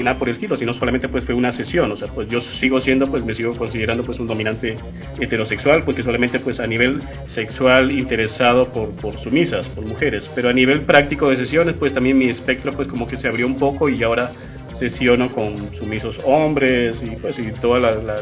[0.03, 2.79] nada por el estilo, sino solamente pues fue una sesión, o sea, pues yo sigo
[2.79, 4.75] siendo, pues me sigo considerando pues un dominante
[5.19, 7.01] heterosexual, porque solamente pues a nivel
[7.33, 12.17] sexual interesado por, por sumisas, por mujeres, pero a nivel práctico de sesiones pues también
[12.17, 14.31] mi espectro pues como que se abrió un poco y ahora
[14.77, 18.21] sesiono con sumisos hombres y pues y todas las, las,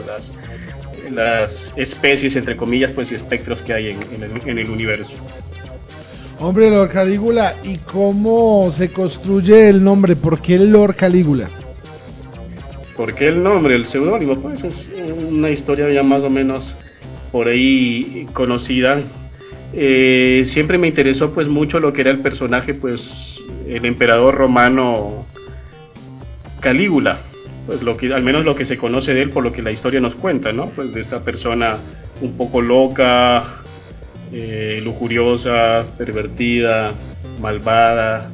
[1.11, 5.11] las- especies entre comillas pues y espectros que hay en, en el, en el universo.
[6.39, 10.15] Hombre, Lord Calígula, ¿y cómo se construye el nombre?
[10.15, 11.49] ¿Por qué Lord Calígula?
[12.97, 14.35] ¿Por qué el nombre, el seudónimo?
[14.41, 14.89] Pues es
[15.29, 16.73] una historia ya más o menos
[17.31, 18.99] por ahí conocida.
[19.73, 25.27] Eh, siempre me interesó pues mucho lo que era el personaje, pues el emperador romano
[26.59, 27.19] Calígula.
[27.67, 29.71] Pues lo que, al menos lo que se conoce de él por lo que la
[29.71, 30.67] historia nos cuenta, ¿no?
[30.67, 31.77] Pues de esta persona
[32.21, 33.61] un poco loca,
[34.31, 36.93] eh, lujuriosa, pervertida,
[37.39, 38.31] malvada,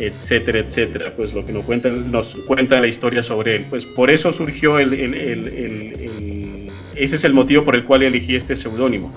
[0.00, 3.66] etcétera, etcétera, pues lo que nos cuenta, nos cuenta la historia sobre él.
[3.68, 8.34] Pues por eso surgió el, el- el- ese es el motivo por el cual elegí
[8.36, 9.12] este seudónimo,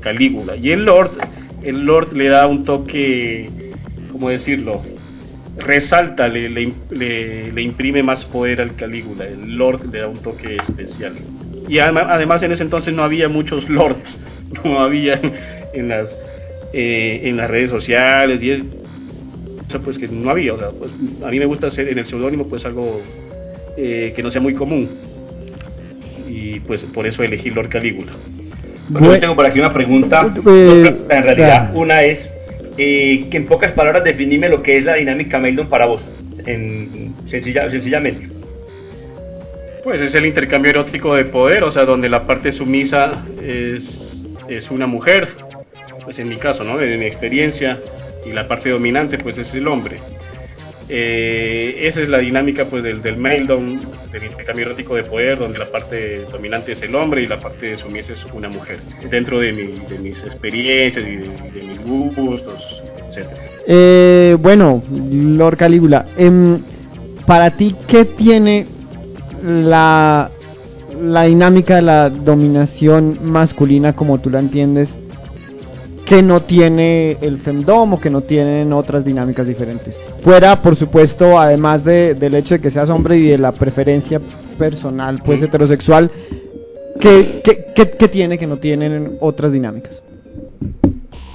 [0.00, 0.56] Calígula.
[0.56, 1.10] Y el Lord,
[1.62, 3.50] el Lord le da un toque,
[4.12, 4.82] ¿cómo decirlo?
[5.58, 9.24] Resalta, le, le, le- le imprime más poder al Calígula.
[9.26, 11.14] El Lord le da un toque especial.
[11.68, 14.04] Y además, además en ese entonces no había muchos Lords,
[14.64, 15.18] no había
[15.72, 16.14] en las,
[16.72, 18.50] eh, en las redes sociales y
[19.68, 20.90] eso pues que no había, o sea, pues,
[21.24, 23.00] a mí me gusta hacer en el seudónimo pues algo
[23.76, 24.88] eh, que no sea muy común
[26.28, 28.12] y pues por eso elegí Lord Calígula.
[28.88, 30.32] Bueno, yo tengo por aquí una pregunta.
[30.46, 31.78] Eh, en realidad, ya.
[31.78, 32.28] una es
[32.78, 36.02] eh, que en pocas palabras definime lo que es la dinámica Meldon para vos,
[36.46, 38.28] en, sencilla- sencillamente.
[39.82, 44.16] Pues es el intercambio erótico de poder, o sea, donde la parte sumisa es,
[44.48, 45.28] es una mujer,
[46.04, 46.80] pues en mi caso, ¿no?
[46.80, 47.80] En mi experiencia,
[48.24, 49.96] y la parte dominante pues es el hombre.
[50.88, 53.76] Eh, esa es la dinámica pues del, del mailedom,
[54.12, 57.76] del intercambio erótico de poder, donde la parte dominante es el hombre y la parte
[57.76, 58.78] sumisa es una mujer,
[59.10, 63.42] dentro de, mi- de mis experiencias y de, de mis gustos, etcétera.
[63.66, 64.80] Eh, bueno,
[65.12, 66.60] Lord Calígula, em,
[67.26, 68.66] para ti, ¿qué tiene
[69.42, 70.30] la,
[71.02, 74.96] la dinámica de la dominación masculina como tú la entiendes
[76.06, 80.00] que no tiene el femdom o que no tienen otras dinámicas diferentes?
[80.20, 84.20] Fuera, por supuesto, además de- del hecho de que seas hombre y de la preferencia
[84.58, 86.10] personal, pues heterosexual,
[87.00, 90.02] ¿qué, qué, qué- qué tiene que no tienen otras dinámicas?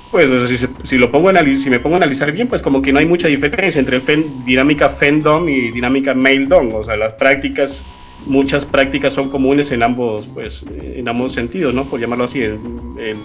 [0.09, 2.47] Pues o sea, si, si lo pongo a analiz- si me pongo a analizar bien,
[2.47, 6.74] pues como que no hay mucha diferencia entre fen- dinámica fendom y dinámica mailedom.
[6.76, 7.82] O sea, las prácticas
[8.26, 10.63] muchas prácticas son comunes en ambos, pues,
[10.95, 11.86] en ambos sentidos, ¿no?
[11.89, 12.41] Por llamarlo así.
[12.43, 13.17] En,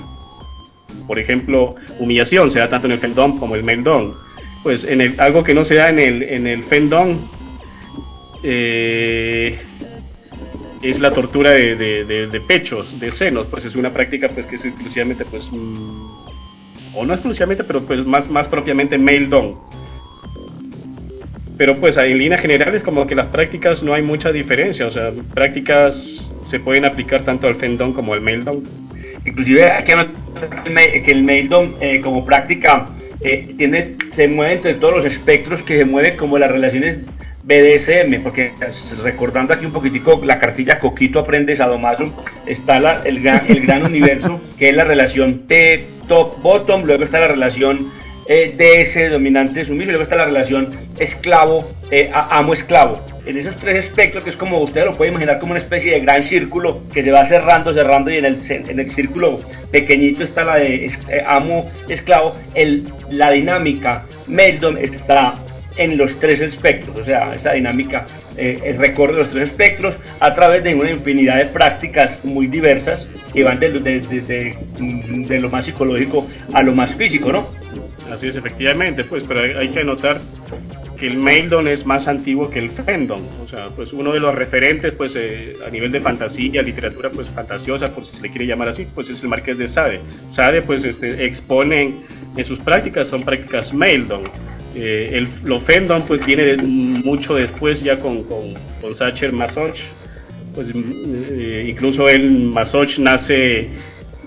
[1.06, 4.14] por ejemplo, humillación se da tanto en el fendón como el meldón.
[4.62, 6.64] Pues en el, algo que no se da en el, en el
[8.42, 9.58] eh,
[10.82, 14.64] es la tortura de, de, pechos, de senos, pues es una práctica pues que es
[14.64, 16.06] exclusivamente pues mm,
[16.94, 19.28] o no exclusivamente, pero pues más, más propiamente male
[21.56, 24.90] Pero pues en línea general es como que las prácticas no hay mucha diferencia, o
[24.90, 28.44] sea, prácticas se pueden aplicar tanto al fendón como al male
[29.26, 29.92] Inclusive aquí
[31.04, 31.48] que el male
[31.80, 32.88] eh, como práctica
[33.20, 36.98] eh, tiene, se mueve entre todos los espectros que se mueve como las relaciones
[37.42, 38.52] BDSM, porque
[39.02, 42.12] recordando aquí un poquitico la cartilla Coquito Aprendes a Domazo,
[42.46, 47.04] está la, el, gran, el gran universo que es la relación T, top, bottom, luego
[47.04, 47.88] está la relación
[48.28, 53.00] eh, DS, dominante, sumiso, y luego está la relación esclavo, eh, amo-esclavo.
[53.26, 56.00] En esos tres espectros, que es como usted lo puede imaginar como una especie de
[56.00, 60.44] gran círculo que se va cerrando, cerrando, y en el, en el círculo pequeñito está
[60.44, 62.34] la de eh, amo-esclavo,
[63.10, 65.34] la dinámica Meldom está
[65.76, 68.06] en los tres espectros, o sea, esa dinámica
[68.36, 73.44] eh, recorre los tres espectros a través de una infinidad de prácticas muy diversas que
[73.44, 77.46] van de, de, lo más psicológico a lo más físico, ¿no?
[78.10, 80.20] Así es, efectivamente, pues, pero hay, que anotar
[80.98, 84.34] que el Maildon es más antiguo que el Fendon, o sea, pues uno de los
[84.34, 88.46] referentes, pues, eh, a nivel de fantasía, literatura, pues, fantasiosa, por si se le quiere
[88.46, 90.00] llamar así, pues es el Marqués de Sade.
[90.32, 91.94] Sade, pues, este, expone
[92.36, 94.22] en sus prácticas, son prácticas Maildon
[94.74, 99.78] eh, el, lo Fendon pues viene mucho después ya con, con, con Sacher Masoch.
[100.54, 103.68] Pues, eh, incluso el Masoch nace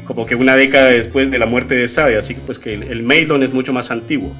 [0.06, 2.84] como que una década después de la muerte de Sade, así que pues que el,
[2.84, 4.34] el es mucho más antiguo.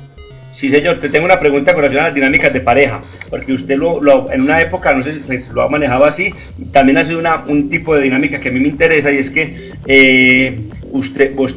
[0.60, 3.78] Sí, señor, te tengo una pregunta con relación a las dinámicas de pareja, porque usted
[3.78, 6.34] lo, en una época, no sé si pues, lo ha manejado así,
[6.74, 9.30] también ha sido una, un tipo de dinámica que a mí me interesa y es
[9.30, 10.60] que eh,
[10.92, 11.56] usted, vos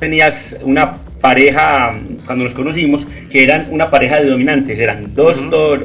[0.00, 1.94] tenías una pareja,
[2.24, 5.38] cuando nos conocimos, que eran una pareja de dominantes, eran dos,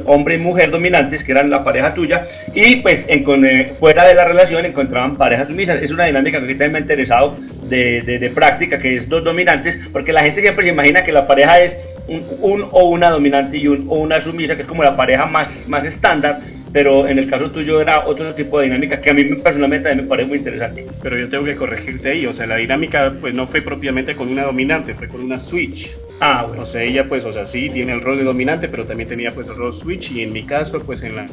[0.06, 4.14] hombre y mujer dominantes, que eran la pareja tuya, y pues en, eh, fuera de
[4.14, 5.82] la relación encontraban parejas sumisas.
[5.82, 9.78] Es una dinámica que también me ha interesado de, de, práctica, que es dos dominantes,
[9.92, 11.76] porque la gente siempre se imagina que la pareja es
[12.08, 15.26] un, un o una dominante y un o una sumisa, que es como la pareja
[15.26, 16.40] más, más estándar,
[16.72, 20.04] pero en el caso tuyo era otro tipo de dinámica que a mí personalmente me
[20.04, 20.86] parece muy interesante.
[21.02, 24.28] Pero yo tengo que corregirte ahí, o sea, la dinámica pues no fue propiamente con
[24.28, 25.90] una dominante, fue con una switch.
[26.20, 26.62] Ah, bueno.
[26.62, 29.30] O sea, ella pues, o sea, sí tiene el rol de dominante, pero también tenía
[29.32, 31.26] pues el rol switch y en mi caso pues en la,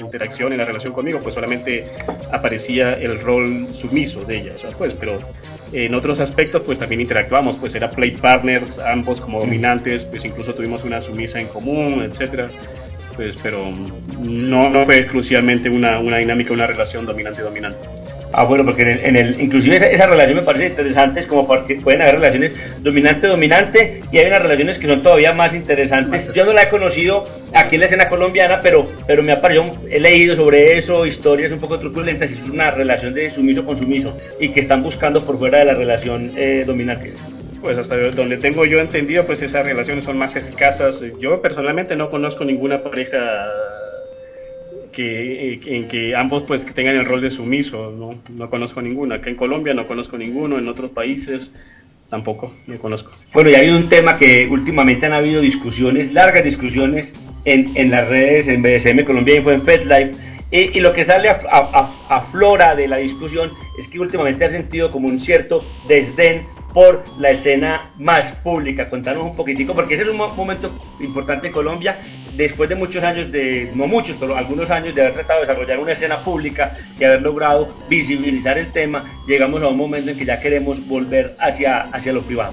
[0.00, 1.86] interacción, en la relación conmigo, pues solamente
[2.32, 5.16] aparecía el rol sumiso de ella, o sea, pues, pero
[5.72, 10.54] en otros aspectos pues también interactuamos, pues era play partners, ambos como dominantes, pues incluso
[10.54, 12.48] tuvimos una sumisa en común, etcétera
[13.16, 13.64] pues, pero
[14.22, 17.88] no, no fue exclusivamente una, una dinámica, una relación dominante-dominante.
[18.32, 22.02] Ah, bueno, porque en el, inclusive esa, relación me parece interesante, es como porque pueden
[22.02, 22.52] haber relaciones
[22.82, 26.34] dominante-dominante y hay unas relaciones que son todavía más interesantes.
[26.34, 27.22] Yo no la he conocido
[27.54, 31.52] aquí en la escena colombiana, pero, pero me ha parecido, he leído sobre eso, historias
[31.52, 35.24] un poco truculentas, y es una relación de sumiso con sumiso y que están buscando
[35.24, 37.14] por fuera de la relación eh, dominante
[37.60, 41.02] pues hasta donde tengo yo entendido, pues esas relaciones son más escasas.
[41.20, 43.18] Yo personalmente no conozco ninguna pareja
[44.92, 49.16] que, en que ambos pues tengan el rol de sumiso, no, no conozco ninguna.
[49.16, 51.52] Acá en Colombia no conozco ninguno, en otros países
[52.08, 53.12] tampoco, no conozco.
[53.32, 57.12] Bueno, y hay un tema que últimamente han habido discusiones, largas discusiones
[57.44, 60.10] en, en las redes, en BSM Colombia y en FedLife,
[60.50, 64.44] y, y lo que sale a, a, a, flora de la discusión es que últimamente
[64.44, 66.46] ha sentido como un cierto desdén
[66.76, 68.90] por la escena más pública.
[68.90, 70.70] Contanos un poquitico, porque ese es un momento
[71.00, 71.96] importante en Colombia,
[72.36, 75.78] después de muchos años, de no muchos, pero algunos años de haber tratado de desarrollar
[75.78, 80.26] una escena pública y haber logrado visibilizar el tema, llegamos a un momento en que
[80.26, 82.52] ya queremos volver hacia, hacia lo privado.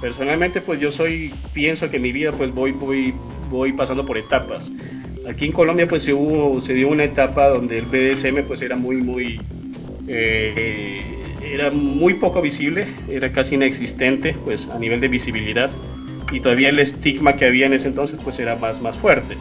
[0.00, 3.14] Personalmente, pues yo soy, pienso que mi vida pues voy, voy,
[3.50, 4.70] voy pasando por etapas.
[5.28, 8.76] Aquí en Colombia pues se, hubo, se dio una etapa donde el BDSM pues era
[8.76, 9.40] muy, muy...
[10.06, 11.15] Eh,
[11.52, 15.70] era muy poco visible, era casi inexistente pues a nivel de visibilidad
[16.32, 19.36] y todavía el estigma que había en ese entonces pues era más, más fuerte.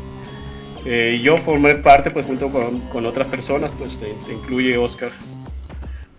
[0.85, 5.11] Eh, yo formé parte pues junto con, con otras personas, pues te, incluye Oscar,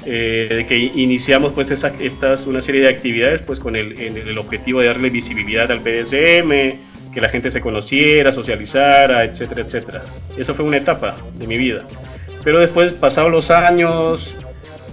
[0.05, 4.81] eh, que iniciamos pues esa, estas, una serie de actividades pues con el, el, objetivo
[4.81, 10.03] de darle visibilidad al BDSM, que la gente se conociera, socializara, etcétera, etcétera.
[10.37, 11.87] Eso fue una etapa de mi vida.
[12.43, 14.35] Pero después, pasados los años,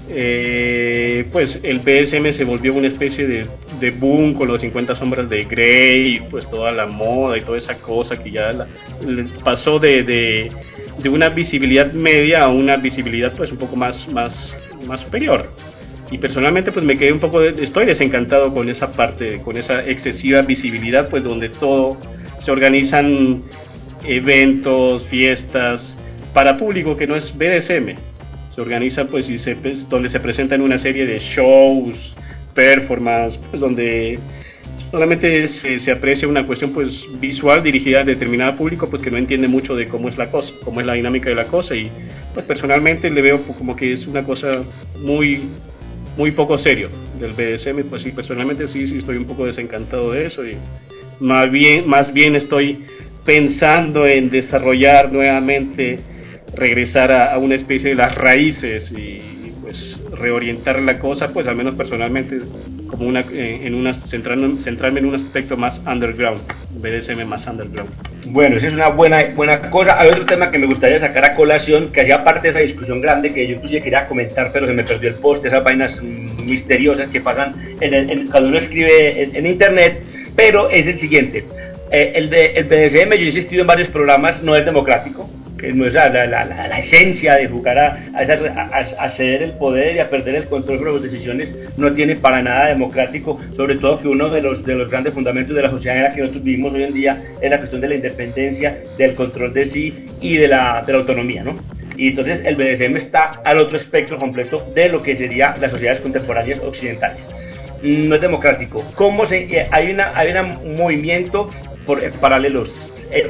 [0.10, 5.43] eh, pues el BSM se volvió una especie de, boom con los 50 sombras de
[5.43, 8.66] Grey, pues toda la moda y toda esa cosa que ya
[9.43, 10.51] pasó de,
[11.06, 14.06] una visibilidad media a una visibilidad pues un poco más
[15.04, 15.49] superior.
[16.12, 19.84] Y personalmente pues me quedé un poco, de, estoy desencantado con esa parte, con esa
[19.84, 21.97] excesiva visibilidad pues donde todo
[22.43, 23.41] se organizan
[24.06, 25.93] eventos, fiestas
[26.34, 27.95] para público que no es BDSM
[28.54, 29.56] se organiza pues y se,
[29.89, 32.14] donde se presentan una serie de shows,
[32.54, 34.20] performance, pues, donde
[34.91, 39.18] solamente se, se, aprecia una cuestión pues visual dirigida a determinado público pues que no
[39.18, 41.76] entiende mucho de cómo es la cosa, cómo es la dinámica de la cosa.
[41.76, 41.89] Y
[42.34, 44.64] pues personalmente le veo como que es una cosa
[44.99, 45.41] muy
[46.16, 46.89] muy poco serio
[47.20, 50.45] del BDSM, pues sí, personalmente sí, sí estoy un poco desencantado de eso.
[50.45, 50.58] Y
[51.20, 52.86] más bien, más bien estoy
[53.26, 55.99] pensando en desarrollar nuevamente
[56.56, 59.20] regresar a, a, una especie de las raíces y
[59.62, 62.38] pues reorientar la cosa, pues al menos personalmente
[62.88, 66.39] como una en una centrarme, centrarme en un aspecto más underground,
[66.80, 67.89] BDSM más underground.
[68.28, 69.99] Bueno, esa es una buena buena cosa.
[69.99, 73.01] Hay otro tema que me gustaría sacar a colación, que hacía parte de esa discusión
[73.01, 77.08] grande que yo inclusive quería comentar, pero se me perdió el post, esas vainas misteriosas
[77.10, 80.04] que pasan en, el, en cuando uno escribe en, en, internet,
[80.36, 81.45] pero es el siguiente.
[81.91, 85.30] Eh, el, de, el BDSM, yo he insistido en varios programas, no es democrático,
[85.72, 89.95] no es la, la, la, la, esencia de jugar a, a, a, ceder el poder
[89.95, 93.99] y a perder el control sobre las decisiones no tiene para nada democrático, sobre todo
[93.99, 96.43] que uno de los, de los grandes fundamentos de la sociedad en la que nosotros
[96.43, 100.38] vivimos hoy en día es la cuestión de la independencia, del control de sí y
[100.38, 101.55] de la, de la autonomía, ¿no?
[101.97, 106.01] Y entonces el BDSM está al otro espectro completo de lo que sería las sociedades
[106.01, 107.24] contemporáneas occidentales.
[107.84, 108.84] No es democrático.
[108.95, 111.49] ¿Cómo se, hay, una, hay un movimiento
[111.86, 112.72] por, paralelos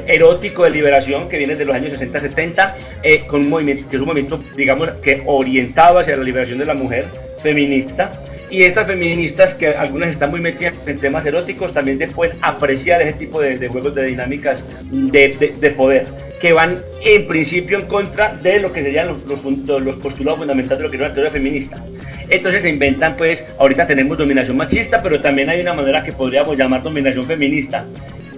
[0.06, 4.02] erótico de liberación que viene de los años 60-70, eh, con un movimiento que es
[4.02, 7.06] un movimiento, digamos, que orientado hacia la liberación de la mujer
[7.42, 8.10] feminista.
[8.50, 13.14] Y estas feministas, que algunas están muy metidas en temas eróticos, también pueden apreciar ese
[13.14, 16.06] tipo de, de juegos de dinámicas de, de, de, poder,
[16.40, 20.78] que van en principio en contra de lo que serían los, los, los postulados fundamentales
[20.78, 21.82] de lo que es una teoría feminista.
[22.30, 26.56] Entonces se inventan, pues, ahorita tenemos dominación machista, pero también hay una manera que podríamos
[26.56, 27.84] llamar dominación feminista.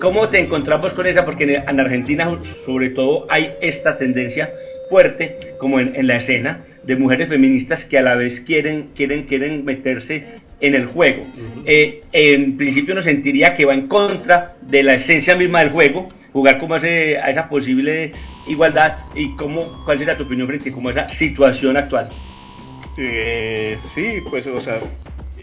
[0.01, 1.25] ¿Cómo te encontramos con esa?
[1.25, 2.29] Porque en Argentina,
[2.65, 4.51] sobre todo, hay esta tendencia
[4.91, 9.25] fuerte, como en, en la escena, de mujeres feministas que a la vez quieren, quieren,
[9.25, 10.23] quieren meterse
[10.61, 11.23] en el juego.
[11.23, 11.63] Uh -huh.
[11.67, 16.09] eh, en principio uno sentiría que va en contra de la esencia misma del juego,
[16.33, 18.13] jugar como ese, a esa posible
[18.47, 22.09] igualdad y cómo, cuál sería tu opinión frente a como esa situación actual.
[22.99, 24.79] Eh, sí, pues, o sea,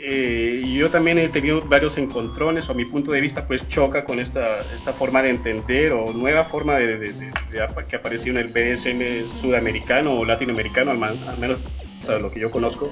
[0.06, 4.04] eh, yo también he tenido varios encontrones, o a mi punto de vista, pues choca
[4.04, 8.32] con esta, esta forma de entender o nueva forma de, de, de, de que apareció
[8.32, 11.60] en el BDSM sudamericano o latinoamericano, al, al menos
[12.02, 12.92] hasta lo que yo conozco,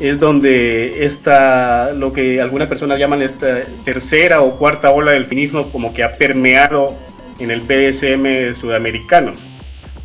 [0.00, 5.70] es donde esta, lo que algunas personas llaman esta tercera o cuarta ola del finismo
[5.70, 6.94] como que ha permeado
[7.38, 9.32] en el BDSM sudamericano.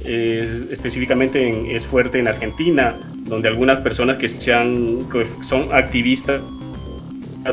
[0.06, 5.00] Eh, específicamente en, es fuerte en Argentina, donde algunas personas que, sean,
[5.48, 6.42] son activistas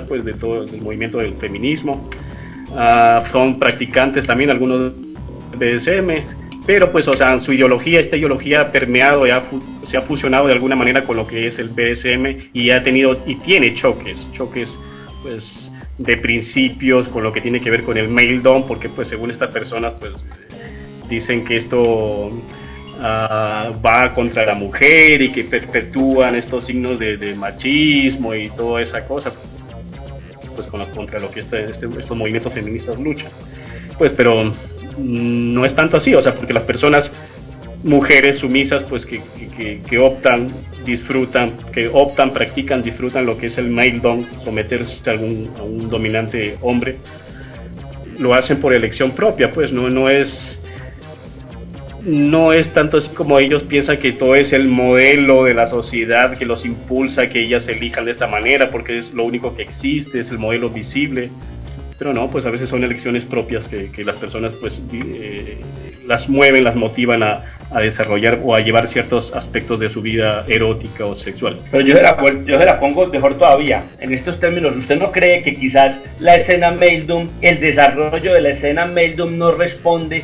[0.08, 2.08] pues, de todo el movimiento del feminismo
[2.70, 4.92] uh, son practicantes también algunos
[5.58, 6.24] BDSM,
[6.66, 9.42] pero pues o sea, su ideología, esta ideología ha permeado y ha,
[9.86, 13.18] se ha fusionado de alguna manera con lo que es el BDSM y ha tenido
[13.26, 14.68] y tiene choques, choques
[15.22, 19.08] pues de principios con lo que tiene que ver con el male dom, porque pues
[19.08, 20.12] según estas personas pues
[21.08, 28.34] dicen que esto uh, va contra la mujer y que perpetúan estos signos de, machismo
[28.34, 29.32] y toda esa cosa
[30.54, 33.30] pues con contra lo que este, este, estos movimientos feministas luchan.
[33.98, 34.52] Pues pero
[34.98, 37.10] no es tanto así o sea porque las personas
[37.82, 39.20] mujeres sumisas pues que,
[39.88, 40.48] que, optan
[40.84, 45.62] disfrutan que optan practican disfrutan lo que es el male dom someterse a, algún, a
[45.62, 46.96] un dominante hombre
[48.18, 50.55] lo hacen por elección propia pues no no es
[52.06, 56.36] no es tanto así como ellos piensan que todo es el modelo de la sociedad
[56.36, 60.20] que los impulsa que ellas elijan de esta manera porque es lo único que existe,
[60.20, 61.30] es el modelo visible.
[61.98, 65.58] Pero no, pues a veces son elecciones propias que, que las personas pues eh,
[66.06, 70.44] las mueven, las motivan a, a, desarrollar o a llevar ciertos aspectos de su vida
[70.46, 71.58] erótica o sexual.
[71.70, 73.82] Pero yo se, la, yo se la pongo mejor todavía.
[73.98, 78.50] En estos términos, ¿usted no cree que quizás la escena Maildom, el desarrollo de la
[78.50, 80.22] escena Maildom no responde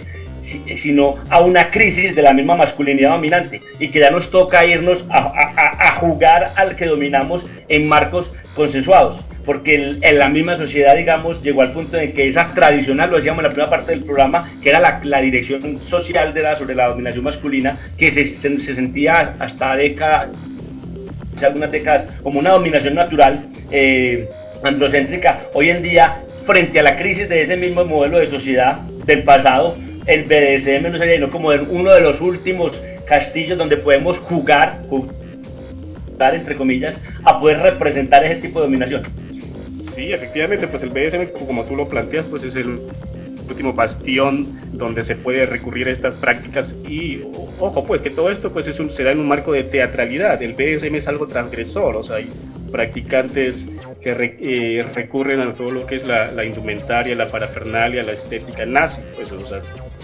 [0.77, 3.61] sino a una crisis de la misma masculinidad dominante.
[3.79, 8.31] Y que ya nos toca irnos a, a, a jugar al que dominamos en marcos
[8.55, 9.25] consensuados.
[9.45, 13.41] Porque en la misma sociedad, digamos, llegó al punto en que esa tradicional, lo decíamos
[13.41, 16.77] en la primera parte del programa, que era la, la dirección social de la, sobre
[16.77, 20.29] la dominación masculina, que se, se, se sentía hasta décadas
[21.45, 23.41] algunas décadas como una dominación natural
[23.71, 24.29] eh,
[24.63, 29.25] androcéntrica, hoy en día, frente a la crisis de ese mismo modelo de sociedad del
[29.25, 29.77] pasado,
[30.07, 32.73] el BDSM no sería sino como uno de los últimos
[33.07, 36.95] castillos donde podemos jugar, jugar entre comillas,
[37.25, 39.03] a poder representar ese tipo de dominación.
[39.95, 42.81] Sí, efectivamente, pues el BDSM, como tú lo planteas, pues es el
[43.49, 46.75] último bastión donde se puede recurrir a estas prácticas.
[46.89, 47.21] Y
[47.59, 50.43] ojo pues que todo esto pues es un, se da en un marco de teatralidad.
[50.43, 52.29] El BDSM es algo transgresor o sea hay
[52.73, 53.65] practicantes
[54.03, 59.01] que eh, recurren a todo lo que es la, indumentaria, la parafernalia, la estética nazi,
[59.15, 59.61] pues, o sea,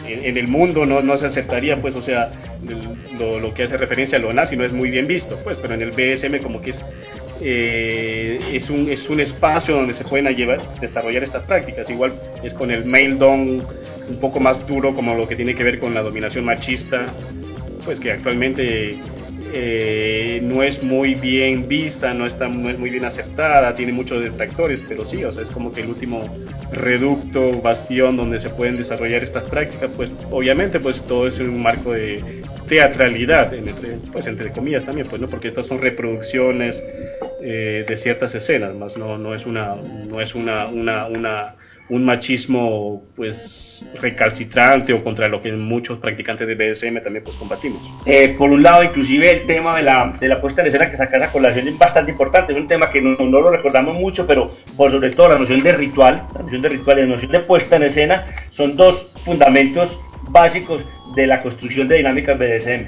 [0.07, 2.31] en, el mundo no, no, se aceptaría, pues, o sea,
[3.19, 5.75] lo, lo, que hace referencia a lo nazi no es muy bien visto, pues, pero
[5.75, 6.85] en el BSM como que es,
[7.41, 12.13] eh, es, un, es un espacio donde se pueden llevar, desarrollar estas prácticas, igual
[12.43, 12.85] es con el
[13.19, 13.67] male don
[14.09, 17.03] un poco más duro como lo que tiene que ver con la dominación machista,
[17.85, 18.99] pues que actualmente
[19.53, 24.23] eh, no es muy bien vista, no, está, no es muy bien aceptada, tiene muchos
[24.23, 26.23] detractores, pero sí, o sea, es como que el último
[26.73, 31.93] reducto, bastión donde se pueden desarrollar estas prácticas, pues obviamente pues todo es un marco
[31.93, 36.83] de teatralidad, entre, pues entre comillas también, pues no, porque estas son reproducciones
[37.43, 39.77] eh, de ciertas escenas, más no, no es una,
[40.09, 41.55] no es una, una, una
[41.91, 47.81] un machismo pues recalcitrante o contra lo que muchos practicantes de BDSM también pues combatimos.
[48.05, 50.97] Eh, por un lado, inclusive el tema de la, de la puesta en escena que
[50.97, 54.27] saca esa colación es bastante importante, es un tema que no, no, lo recordamos mucho,
[54.27, 57.33] pero por sobre todo la noción de ritual, la noción de ritual y la noción
[57.33, 59.99] de puesta en escena son dos fundamentos
[60.31, 60.85] básicos
[61.15, 62.87] de la construcción de dinámicas BDSM.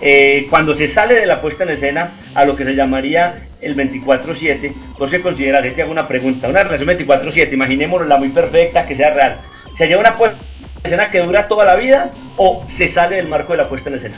[0.00, 3.76] Eh, cuando se sale de la puesta en escena a lo que se llamaría el
[3.76, 8.96] 24-7, José considera, que hago una pregunta, una relación 24-7, imaginémonos la muy perfecta, que
[8.96, 9.38] sea real.
[9.76, 10.38] ¿Se halla una puesta
[10.78, 13.90] en escena que dura toda la vida o se sale del marco de la puesta
[13.90, 14.16] en escena?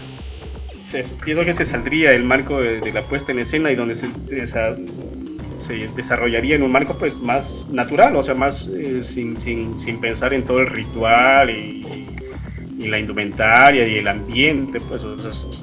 [0.88, 4.08] Se, pienso que se saldría del marco de, la puesta en escena y donde se,
[4.46, 10.00] se, desarrollaría en un marco pues más natural, o sea, más eh, sin, sin, sin
[10.00, 12.12] pensar en todo el ritual y
[12.78, 15.02] y la indumentaria y el ambiente, pues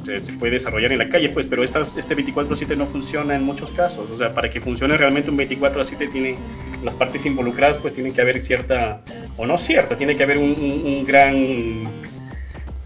[0.05, 3.71] se, puede desarrollar en la calle, pues, pero estas, este 24-7 no funciona en muchos
[3.71, 4.09] casos.
[4.11, 6.35] O sea, para que funcione realmente un 24-7 tiene
[6.83, 9.01] las partes involucradas, pues tiene que haber cierta,
[9.37, 11.83] o no cierta, tiene que haber un, gran,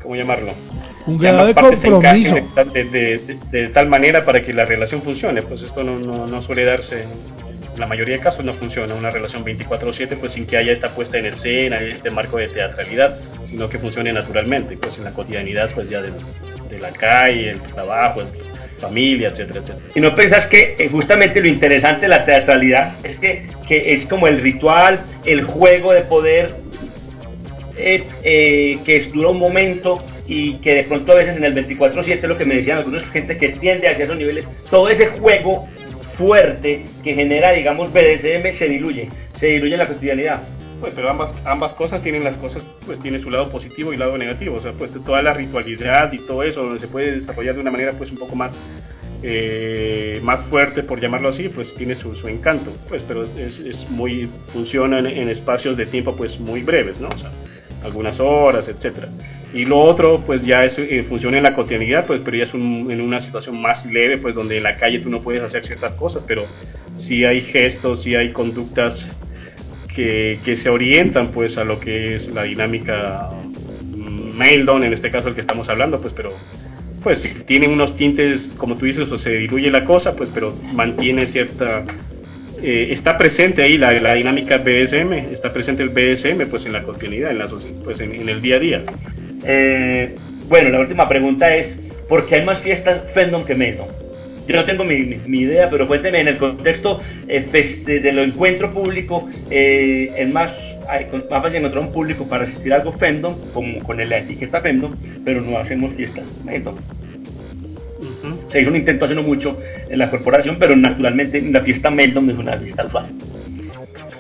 [0.02, 0.54] ¿cómo llamarlo?
[1.06, 2.36] Un grado de compromiso.
[2.72, 7.06] De, tal manera para que la relación funcione, pues esto no, no, no suele darse
[7.78, 11.18] la mayoría de casos no funciona una relación 24/7 pues sin que haya esta puesta
[11.18, 13.18] en escena, este marco de teatralidad,
[13.50, 16.12] sino que funcione naturalmente, pues en la cotidianidad pues ya de,
[16.80, 18.28] la calle, el trabajo, el,
[18.84, 19.90] familia, etcétera, etcétera.
[19.96, 24.06] ¿Y no pensás que eh, justamente lo interesante de la teatralidad es que, que es
[24.06, 26.54] como el ritual, el juego de poder
[27.78, 32.22] eh, eh, que dura un momento y que de pronto a veces en el 24-7
[32.28, 35.68] lo que me decían algunos gente que tiende hacia esos niveles, todo ese juego
[36.18, 39.10] fuerte que genera, digamos, BDSM se diluye,
[39.40, 40.42] se diluye la cotidianidad.
[40.80, 44.18] Pues, pero ambas, ambas cosas tienen las cosas, pues tiene su lado positivo y lado
[44.18, 47.62] negativo, o sea, pues toda la ritualidad y todo eso, donde se puede desarrollar de
[47.62, 48.52] una manera pues un poco más,
[49.22, 53.90] eh, más fuerte, por llamarlo así, pues tiene su, su encanto, pues, pero es, es
[53.92, 57.08] muy, funciona en, en, espacios de tiempo pues muy breves, ¿no?
[57.08, 57.32] O sea,
[57.84, 59.10] algunas horas, etcétera.
[59.54, 62.54] Y lo otro, pues ya es, eh, funciona en la cotidianidad, pues, pero ya es
[62.56, 65.94] en una situación más leve, pues donde en la calle tú no puedes hacer ciertas
[65.94, 66.44] cosas, pero
[66.98, 69.06] sí hay gestos, sí hay conductas
[69.94, 73.30] que, que se orientan, pues, a lo que es la dinámica
[73.96, 76.30] mm, mail down, en este caso el que estamos hablando, pues, pero
[77.04, 81.28] pues tiene unos tintes, como tú dices, o se diluye la cosa, pues, pero mantiene
[81.28, 81.84] cierta
[82.66, 87.32] eh, está presente ahí la, dinámica BSM, está presente el BSM pues en la cotidianidad,
[87.32, 87.50] en, la,
[87.84, 88.82] pues en, el día a día.
[89.46, 90.16] Eh,
[90.48, 91.74] bueno, la última pregunta es,
[92.08, 93.88] ¿por qué hay más fiestas fandom que menos?
[94.48, 98.72] Yo no tengo mi, idea, pero cuénteme en el contexto eh, de, de, lo encuentro
[98.74, 100.54] público, es más,
[100.88, 104.62] hay, más fácil encontrar un público para asistir a algo fandom, como con la etiqueta
[104.62, 104.96] fandom,
[105.26, 106.76] pero no hacemos fiestas fandom.
[108.52, 109.58] Se hizo un intento hace no mucho
[109.90, 113.06] en la corporación, pero naturalmente la fiesta Meldon es una fiesta usual.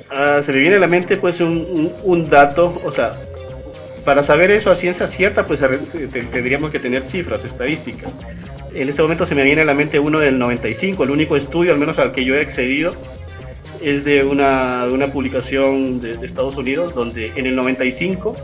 [0.09, 3.13] Ah, se me viene a la mente pues un, un, dato, o sea,
[4.05, 5.59] para saber eso a ciencia cierta, pues
[6.31, 8.11] tendríamos que tener cifras, estadísticas.
[8.75, 11.73] En este momento se me viene a la mente uno del 95, el único estudio,
[11.73, 12.95] al menos al que yo he accedido,
[13.81, 18.35] es de una, de una publicación de, de, Estados Unidos, donde en el 95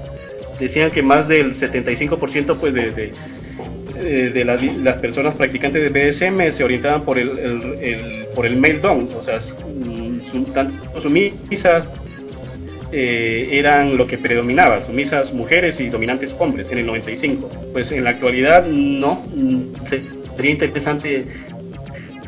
[0.60, 3.12] decían que más del 75% pues de,
[3.98, 7.30] eh, de las personas practicantes de BDSM se orientaban por el,
[7.82, 9.40] el, por el male dom, o sea,
[11.02, 11.88] sumisas
[12.92, 17.50] eh, eran lo que predominaba, sumisas mujeres y dominantes hombres en el 95.
[17.72, 19.24] Pues en la actualidad no,
[20.36, 21.28] sería interesante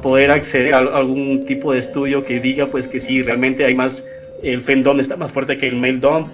[0.03, 4.03] poder acceder a algún tipo de estudio que diga pues que si realmente hay más,
[4.43, 6.25] el femdom está más fuerte que el male dom,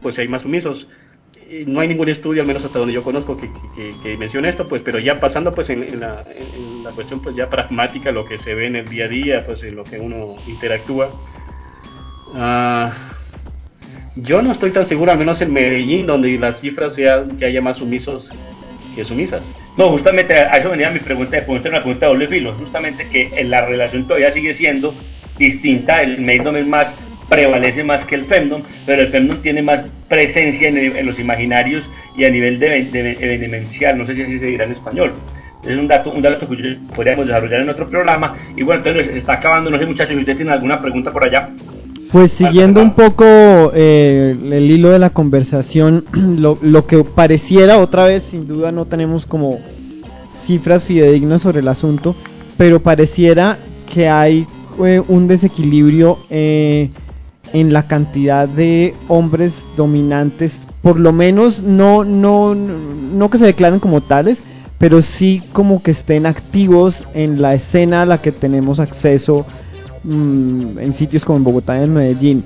[0.00, 0.86] pues hay más sumisos.
[1.48, 3.48] Eh, No hay ningún estudio, al menos hasta donde yo conozco, que,
[4.02, 7.48] que, mencione esto, pues, pero ya pasando pues en, la, en la cuestión pues ya
[7.48, 10.34] pragmática, lo que se ve en el día a día, pues en lo que uno
[10.46, 11.10] interactúa.
[12.34, 12.92] ah,
[14.16, 17.60] yo no estoy tan seguro, al menos en Medellín, donde las cifras sean que haya
[17.60, 18.32] más sumisos
[18.94, 19.42] que sumisas.
[19.76, 23.30] No, justamente a eso venía mi pregunta, de una pregunta de doble filo, justamente que
[23.36, 24.94] en la relación todavía sigue siendo
[25.38, 26.86] distinta, el maidom es más,
[27.28, 31.84] prevalece más que el femdom, pero el femdom tiene más presencia en, en los imaginarios
[32.16, 35.12] y a nivel de, de, de evidencial, no sé si así se dirá en español.
[35.64, 38.36] Es un dato, un dato que podríamos desarrollar en otro programa.
[38.56, 41.26] Y bueno, entonces se está acabando, no sé muchachos, si ustedes tienen alguna pregunta por
[41.26, 41.50] allá.
[42.12, 43.24] Pues siguiendo un poco
[43.74, 46.04] eh, el hilo de la conversación,
[46.38, 49.58] lo, lo que pareciera, otra vez, sin duda no tenemos como
[50.32, 52.14] cifras fidedignas sobre el asunto,
[52.56, 53.58] pero pareciera
[53.92, 54.46] que hay
[54.84, 56.90] eh, un desequilibrio eh,
[57.52, 63.80] en la cantidad de hombres dominantes, por lo menos no, no, no que se declaren
[63.80, 64.40] como tales,
[64.78, 69.46] pero sí como que estén activos en la escena a la que tenemos acceso
[70.04, 72.44] mm, en sitios como en Bogotá y en Medellín.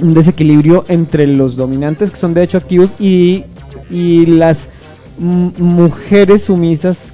[0.00, 3.44] Un desequilibrio entre los dominantes que son de hecho activos y,
[3.90, 4.68] y las
[5.18, 7.12] mujeres sumisas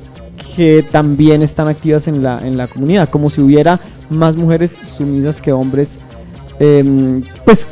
[0.57, 5.41] que también están activas en la, en la comunidad, como si hubiera más mujeres sumisas
[5.41, 5.99] que hombres,
[6.61, 7.67] em, pues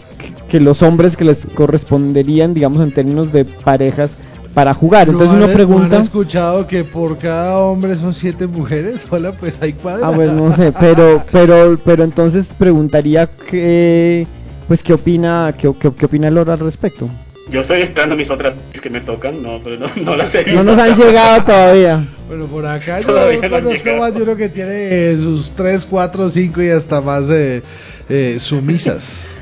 [0.48, 4.16] que- los hombres que les corresponderían, digamos, en términos de parejas
[4.54, 5.08] para jugar.
[5.08, 5.96] Entonces ¿No uno han- no pregunta...
[5.96, 9.06] han escuchado que por cada hombre son siete mujeres?
[9.10, 10.08] Hola, pues hay cuadra.
[10.08, 14.26] Ah, pues no sé, pero, pero, pero entonces preguntaría que,
[14.66, 17.08] pues, qué opina, qué, qué, qué opina Lora al respecto.
[17.50, 20.62] Yo estoy esperando mis otras que me tocan, no, pero no, no las he No
[20.62, 20.82] nos visto.
[20.82, 22.04] han llegado todavía.
[22.28, 26.28] Bueno, por acá yo no conozco más de uno que tiene eh, sus 3, 4,
[26.28, 27.62] 5 y hasta más eh,
[28.08, 29.34] eh, sumisas.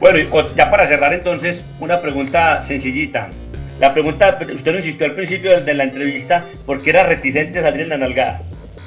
[0.00, 0.18] Bueno,
[0.56, 3.28] ya para cerrar entonces, una pregunta sencillita.
[3.78, 7.62] La pregunta, usted lo insistió al principio de, la entrevista, ¿por qué era reticente a
[7.62, 8.42] salir en la nalgada?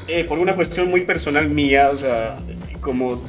[0.07, 2.35] Eh, por una cuestión muy personal mía, o sea,
[2.85, 3.23] como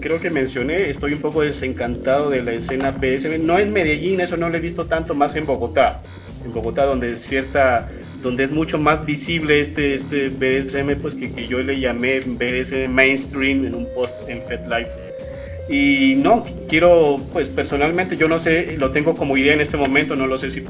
[0.00, 3.44] creo que mencioné, estoy un poco desencantado de la escena BSM.
[3.44, 6.02] No en Medellín, eso no lo he visto tanto, más en Bogotá.
[6.44, 7.88] En Bogotá, donde es cierta,
[8.22, 12.92] donde es mucho más visible este, este BSM, pues que, que yo le llamé BSM
[12.92, 14.90] mainstream en un post en FedLife.
[15.70, 20.16] Y no, quiero, pues personalmente, yo no sé, lo tengo como idea en este momento,
[20.16, 20.64] no lo sé si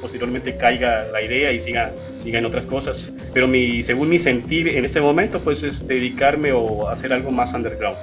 [0.00, 1.92] posteriormente caiga la idea y siga,
[2.22, 3.12] siga en otras cosas.
[3.32, 7.52] Pero mi, según mi sentir en este momento, pues es dedicarme o hacer algo más
[7.54, 7.96] underground.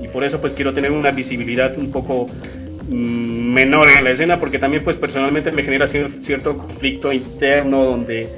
[0.00, 2.26] Y por eso pues quiero tener una visibilidad un poco
[2.88, 7.84] mm, menor en la escena, porque también pues personalmente me genera cier- cierto conflicto interno
[7.84, 8.28] donde,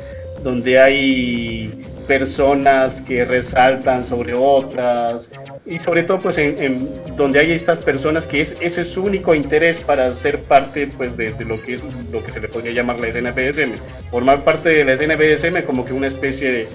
[0.43, 1.71] donde hay
[2.07, 5.29] personas que resaltan sobre otras
[5.67, 9.03] y sobre todo pues en, en donde hay estas personas que es ese es su
[9.03, 11.81] único interés para ser parte pues de, lo que es
[12.13, 13.73] lo que se le podría llamar la escena BDSM
[14.11, 16.69] formar parte de la escena BDSM como que una especie de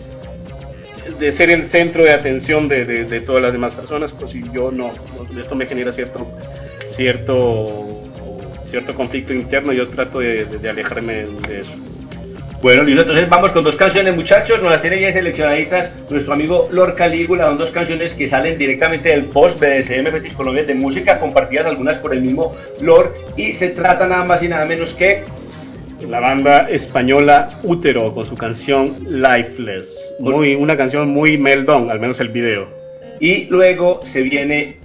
[1.19, 4.69] de ser el centro de atención de, de, todas las demás personas pues si yo
[4.71, 4.89] no,
[5.39, 6.27] esto me genera cierto
[6.95, 7.99] cierto
[8.69, 9.73] cierto conflicto interno.
[9.73, 11.71] Yo trato de alejarme de eso
[12.61, 14.61] Bueno, listo, entonces vamos con dos canciones, muchachos.
[14.61, 17.45] Nos las tiene ya seleccionaditas nuestro amigo Lord Calígula.
[17.45, 21.99] Son dos canciones que salen directamente del post BDSM Fetish Colombia de música, compartidas algunas
[21.99, 23.13] por el mismo Lord.
[23.37, 25.23] Y se trata nada más y nada menos que.
[26.05, 29.87] la banda española Útero con su canción Lifeless
[30.19, 32.67] muy una canción muy meldón al menos el video
[33.19, 34.79] Y luego se viene.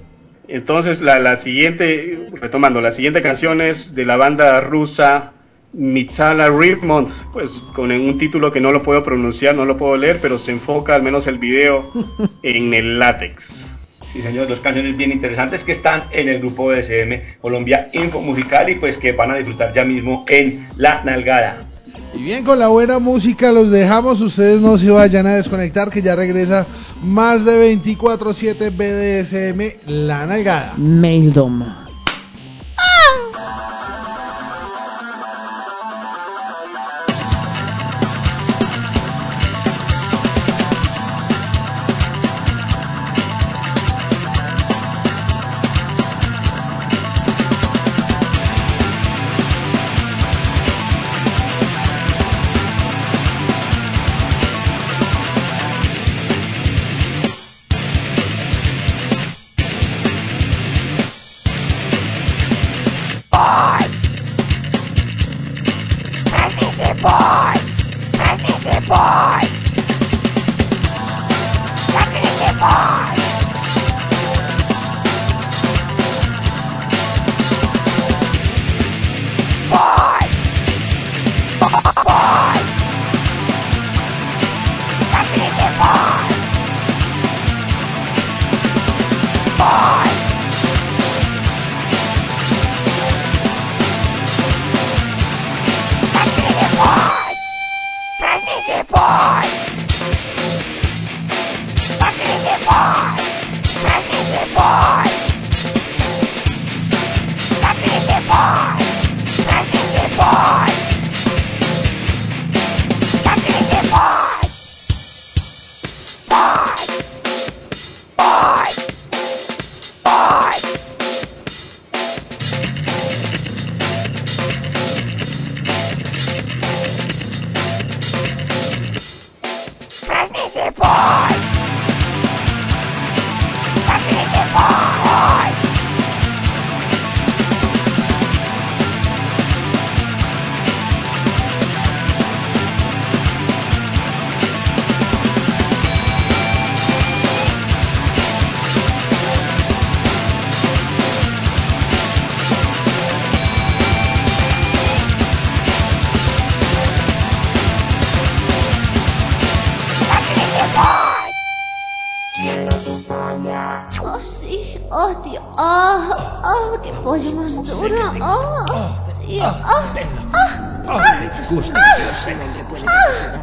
[0.46, 5.33] Entonces la, la siguiente, retomando, la siguiente canción es de la banda rusa
[5.76, 10.20] Mitala Ripmont, pues con un título que no lo puedo pronunciar, no lo puedo leer,
[10.22, 11.90] pero se enfoca al menos el video
[12.42, 13.66] en el látex.
[14.12, 18.70] Sí, señor, dos canciones bien interesantes que están en el grupo BDSM Colombia Info Musical
[18.70, 21.66] y pues que van a disfrutar ya mismo en La Nalgada.
[22.14, 24.20] Y bien, con la buena música los dejamos.
[24.20, 26.64] Ustedes no se vayan a desconectar, que ya regresa
[27.02, 30.74] más de 24-7 BDSM La Nalgada.
[30.76, 31.83] Maildom.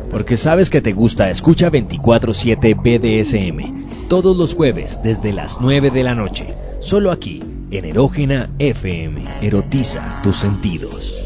[0.10, 4.08] Porque sabes que te gusta, escucha 24-7 BDSM.
[4.08, 6.54] Todos los jueves desde las 9 de la noche.
[6.80, 9.26] Solo aquí, en Erógena FM.
[9.42, 11.18] Erotiza tus sentidos.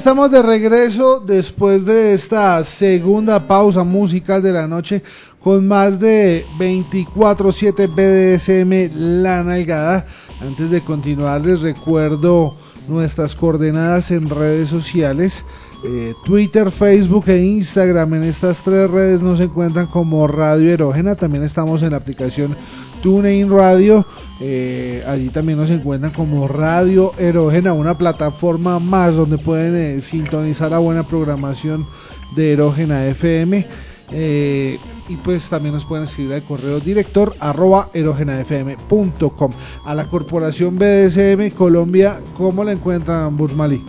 [0.00, 5.02] Estamos de regreso después de esta segunda pausa musical de la noche
[5.42, 10.06] con más de 24/7 BDSM La Nalgada.
[10.40, 12.56] Antes de continuar les recuerdo
[12.88, 15.44] nuestras coordenadas en redes sociales.
[15.82, 18.14] Eh, Twitter, Facebook e Instagram.
[18.14, 21.14] En estas tres redes nos encuentran como Radio Erógena.
[21.14, 22.56] También estamos en la aplicación
[23.02, 24.04] TuneIn Radio.
[24.40, 30.70] Eh, allí también nos encuentran como Radio Erógena, una plataforma más donde pueden eh, sintonizar
[30.70, 31.86] la buena programación
[32.34, 33.66] de Erógena FM.
[34.12, 39.50] Y pues también nos pueden escribir al correo director arroba erogenafm.com.
[39.84, 43.82] A la corporación BDSM Colombia, ¿cómo la encuentran, Bursmali?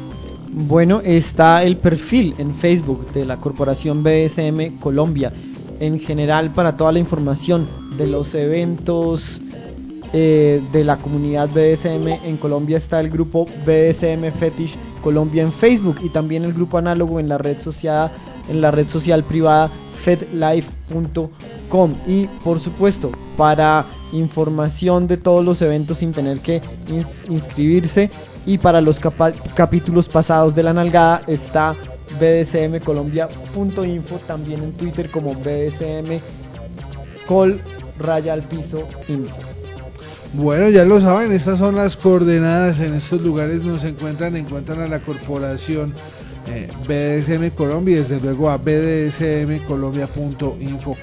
[0.54, 5.32] Bueno, está el perfil en Facebook de la Corporación BDSM Colombia.
[5.80, 9.42] En general, para toda la información de los eventos
[10.14, 16.00] eh, de la comunidad BDSM en Colombia está el grupo BDSM Fetish Colombia en Facebook
[16.04, 18.12] y también el grupo análogo en la red social,
[18.50, 19.72] en la red social privada
[20.04, 28.10] fedlife.com y por supuesto para información de todos los eventos sin tener que ins- inscribirse
[28.46, 29.00] y para los
[29.56, 31.76] capítulos pasados de la nalgada está
[32.20, 36.20] bdsmcolombia.info también en Twitter como bdsm
[37.26, 37.62] col
[38.00, 39.36] raya piso info.
[40.34, 42.80] Bueno, ya lo saben, estas son las coordenadas.
[42.80, 45.94] En estos lugares nos encuentran, encuentran a la corporación
[46.48, 50.96] eh, BDSM Colombia y desde luego a bdsmcolombia.info,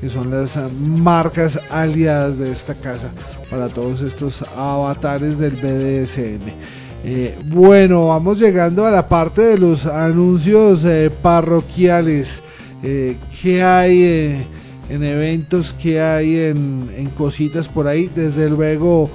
[0.00, 3.10] que son las marcas aliadas de esta casa
[3.50, 6.85] para todos estos avatares del BDSM.
[7.04, 12.42] Eh, bueno, vamos llegando a la parte de los anuncios eh, parroquiales.
[12.82, 14.44] Eh, ¿Qué hay?
[14.88, 18.08] en eventos que hay en, cositas por ahí.
[18.14, 19.10] Desde luego,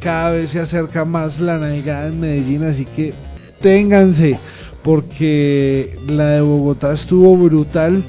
[0.00, 3.12] cada vez se acerca más la navegada en Medellín, así que
[3.60, 4.38] ténganse,
[4.82, 8.02] porque la de Bogotá estuvo brutal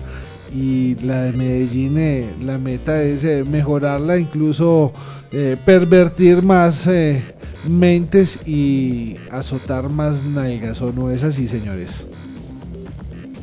[0.55, 4.93] y la de Medellín, la meta es mejorarla, incluso
[5.65, 6.87] pervertir más
[7.65, 12.07] mentes y azotar más nalgas, ¿o no es así, señores?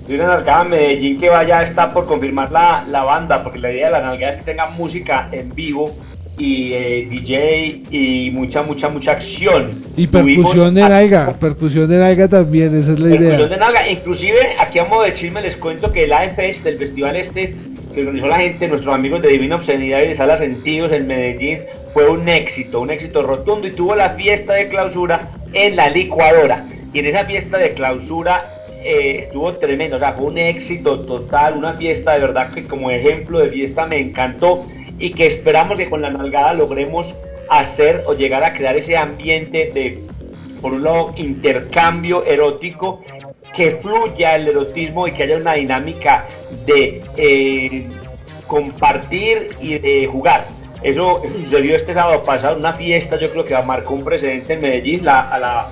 [0.09, 3.73] Y una nalgada en Medellín que vaya está por confirmar la, la banda, porque la
[3.73, 5.97] idea de la nalgada es que tenga música en vivo
[6.37, 9.81] y eh, DJ y mucha, mucha, mucha acción.
[9.97, 13.49] Y percusión de nalga, percusión de nalga también, esa es la Percusión idea.
[13.49, 13.89] de nalga.
[13.89, 17.55] Inclusive, aquí a modo de chisme les cuento que el AEFest, el festival este
[17.95, 21.59] que organizó la gente, nuestros amigos de Divina Obscenidad y de Sala Sentidos en Medellín,
[21.93, 26.65] fue un éxito, un éxito rotundo y tuvo la fiesta de clausura en la licuadora.
[26.93, 28.43] Y en esa fiesta de clausura
[28.85, 32.91] eh, estuvo tremendo, o sea, fue un éxito total, una fiesta de verdad que como
[32.91, 34.65] ejemplo de fiesta me encantó
[34.99, 37.07] y que esperamos que con la nalgada logremos
[37.49, 40.03] hacer o llegar a crear ese ambiente de
[40.61, 43.03] por un lado, intercambio erótico,
[43.55, 46.27] que fluya el erotismo y que haya una dinámica
[46.65, 47.87] de eh,
[48.47, 50.47] compartir y de jugar.
[50.83, 55.05] Eso, sucedió este sábado pasado, una fiesta, yo creo que marcó un precedente en Medellín,
[55.05, 55.69] la, a la,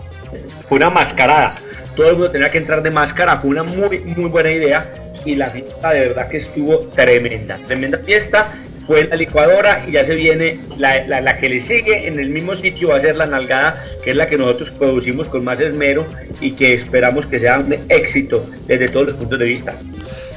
[0.69, 1.55] fue una mascarada.
[1.97, 4.87] Todo el mundo tenía que entrar de máscara, fue una muy, muy buena idea
[5.25, 8.53] y la fiesta de verdad que estuvo tremenda, tremenda fiesta.
[8.87, 12.31] Fue la licuadora y ya se viene la, la, la que le sigue en el
[12.31, 15.61] mismo sitio va a ser la nalgada, que es la que nosotros producimos con más
[15.61, 16.05] esmero
[16.41, 19.77] y que esperamos que sea un éxito desde todos los puntos de vista.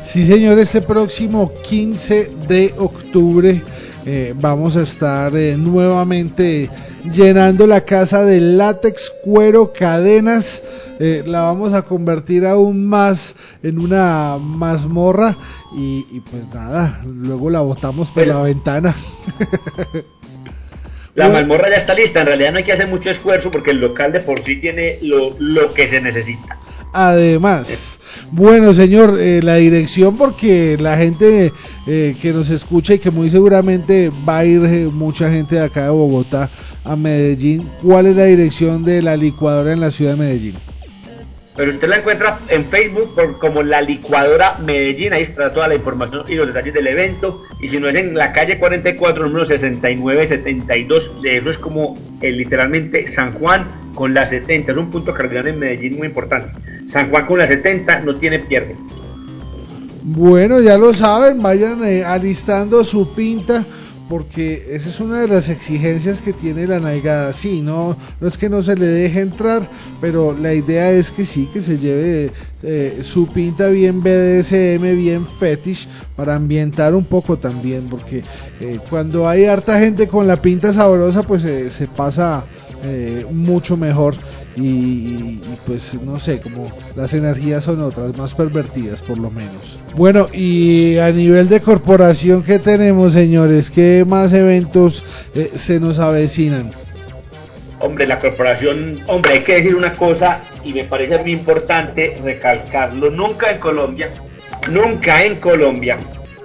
[0.03, 3.60] Sí, señor, este próximo 15 de octubre
[4.06, 6.70] eh, vamos a estar eh, nuevamente
[7.12, 10.64] llenando la casa de látex, cuero, cadenas.
[10.99, 15.36] Eh, la vamos a convertir aún más en una mazmorra
[15.76, 18.95] y, y pues nada, luego la botamos por la ventana.
[21.16, 21.39] La Bueno.
[21.39, 24.12] mazmorra ya está lista, en realidad no hay que hacer mucho esfuerzo porque el local
[24.12, 26.58] de por sí tiene lo, lo que se necesita.
[26.93, 27.99] Además,
[28.31, 31.51] bueno señor, eh, la dirección porque la gente
[31.88, 35.61] eh, que nos escucha y que muy seguramente va a ir eh, mucha gente de
[35.61, 36.49] acá de Bogotá
[36.83, 40.55] a Medellín, ¿cuál es la dirección de la licuadora en la ciudad de Medellín?
[41.56, 45.76] Pero usted la encuentra en Facebook por, como la licuadora Medellín, ahí está toda la
[45.76, 47.43] información y los detalles del evento.
[47.62, 53.10] Y si no es en la calle 44, número 6972, eso es como eh, literalmente
[53.14, 56.51] San Juan con la 70, es un punto cardinal en Medellín muy importante.
[56.91, 58.76] San Juan con la 70 no tiene pierde.
[60.03, 63.66] Bueno, ya lo saben, vayan eh, alistando su pinta
[64.10, 67.34] porque esa es una de las exigencias que tiene la nalgada.
[67.34, 69.68] Sí, no, no es que no se le deje entrar,
[69.99, 72.32] pero la idea es que sí, que se lleve
[72.62, 78.24] eh, su pinta bien BDSM, bien fetish, para ambientar un poco también, porque
[78.62, 82.43] eh, cuando hay harta gente con la pinta sabrosa, pues eh, se pasa
[83.32, 84.16] mucho mejor.
[84.56, 89.78] Y, pues no sé, como las energías son otras, más pervertidas por lo menos.
[89.95, 93.70] Bueno, y a nivel de corporación, ¿qué tenemos señores?
[93.70, 95.03] ¿Qué más eventos
[95.34, 96.72] eh, se nos avecinan?
[97.80, 103.12] Hombre, la corporación, hombre, hay que decir una cosa y me parece muy importante recalcarlo.
[103.12, 104.10] Nunca en Colombia,
[104.72, 105.97] nunca en Colombia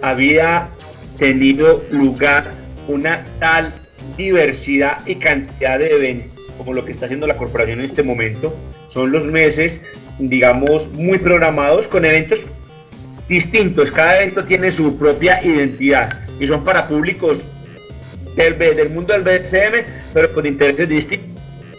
[0.03, 0.69] había
[1.19, 2.51] tenido lugar
[2.89, 3.73] una tal
[4.17, 8.55] diversidad y cantidad de eventos como lo que está haciendo la corporación en este momento.
[8.89, 9.81] Son los meses,
[10.19, 12.41] digamos, muy programados con eventos
[13.29, 13.91] distintos.
[13.93, 17.39] Cada evento tiene su propia identidad y son para públicos
[18.37, 21.31] del, del mundo del BSM, pero con intereses distintos.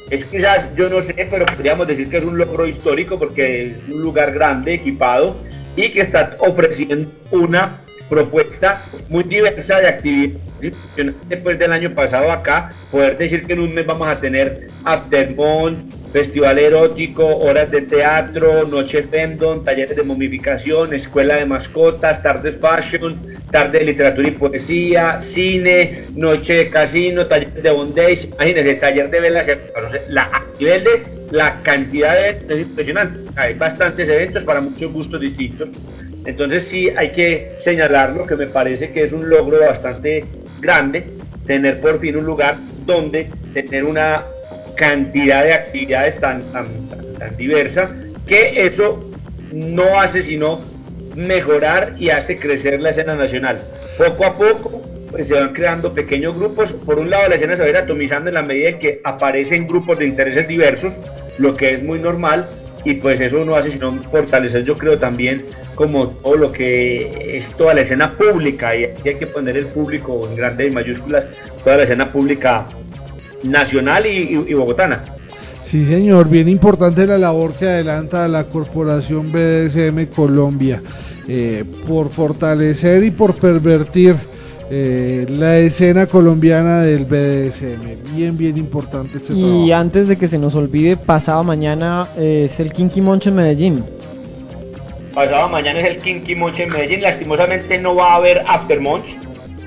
[0.10, 3.90] Es quizás, yo no sé, pero podríamos decir que es un logro histórico porque es
[3.90, 5.36] un lugar grande, equipado
[5.76, 10.42] y que está ofreciendo una propuesta muy diversa de actividades.
[11.30, 15.78] Después del año pasado acá, poder decir que en un mes vamos a tener Aftermont,
[16.12, 23.18] festival erótico, horas de teatro, noche femdom, talleres de momificación, escuela de mascotas, tardes fashion,
[23.50, 29.20] tarde de literatura y poesía, cine, noche de casino, talleres de bondage, imagínense, taller de
[29.22, 29.48] velas,
[30.10, 35.22] la, a nivel de la cantidad de es impresionante, hay bastantes eventos para muchos gustos
[35.22, 35.70] distintos,
[36.26, 40.26] entonces sí hay que señalarlo, que me parece que es un logro bastante
[40.60, 41.04] grande,
[41.46, 44.24] tener por fin un lugar donde tener una
[44.76, 46.66] cantidad de actividades tan, tan,
[47.18, 47.94] tan, diversa,
[48.26, 49.12] que eso
[49.54, 50.60] no hace sino
[51.16, 53.60] mejorar y hace crecer la escena nacional.
[53.98, 54.82] Poco a poco
[55.12, 56.72] pues, se van creando pequeños grupos.
[56.72, 59.02] Por un lado, la escena se va a ir atomizando en la medida en que
[59.04, 60.94] aparecen grupos de intereses diversos,
[61.38, 62.48] lo que es muy normal,
[62.84, 65.46] y pues eso no hace sino fortalecer, yo creo también,
[65.76, 69.68] como todo lo que es toda la escena pública, y aquí hay que poner el
[69.68, 71.26] público en grandes mayúsculas,
[71.64, 72.66] toda la escena pública
[73.44, 75.04] nacional y, bogotana.
[75.64, 80.82] Sí, señor, bien importante la labor que adelanta la corporación BDSM Colombia
[81.28, 84.16] eh, por fortalecer y por pervertir
[84.74, 88.16] eh, la escena colombiana del BDSM.
[88.16, 92.60] Bien, bien importante este Y antes de que se nos olvide, pasado mañana eh, es
[92.62, 93.84] el Kinky Monch en Medellín.
[95.14, 97.02] Pasado mañana es el Kinky Monch en Medellín.
[97.02, 99.18] Lastimosamente no va a haber After Monch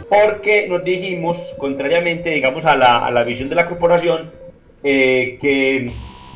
[0.09, 4.31] porque nos dijimos, contrariamente, digamos, a la, a la visión de la corporación,
[4.83, 5.91] eh, que,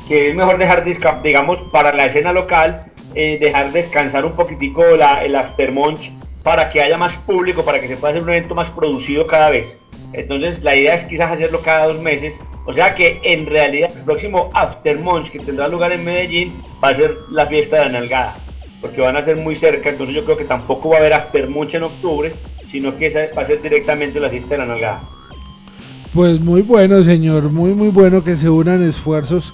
[0.07, 0.85] que, es mejor dejar,
[1.23, 2.83] digamos, para la escena local,
[3.15, 6.11] eh, dejar descansar un poquitico la, el Aftermunch
[6.43, 9.49] para que haya más público, para que se pueda hacer un evento más producido cada
[9.49, 9.77] vez.
[10.13, 12.33] Entonces, la idea es quizás hacerlo cada dos meses.
[12.65, 16.53] O sea que en realidad el próximo Aftermunch que tendrá lugar en Medellín
[16.83, 18.35] va a ser la fiesta de la nalgada,
[18.81, 19.89] porque van a ser muy cerca.
[19.89, 22.33] Entonces, yo creo que tampoco va a haber Aftermunch en octubre,
[22.71, 25.01] sino que esa va a ser directamente la fiesta de la nalgada.
[26.13, 29.53] Pues muy bueno, señor, muy, muy bueno que se unan esfuerzos.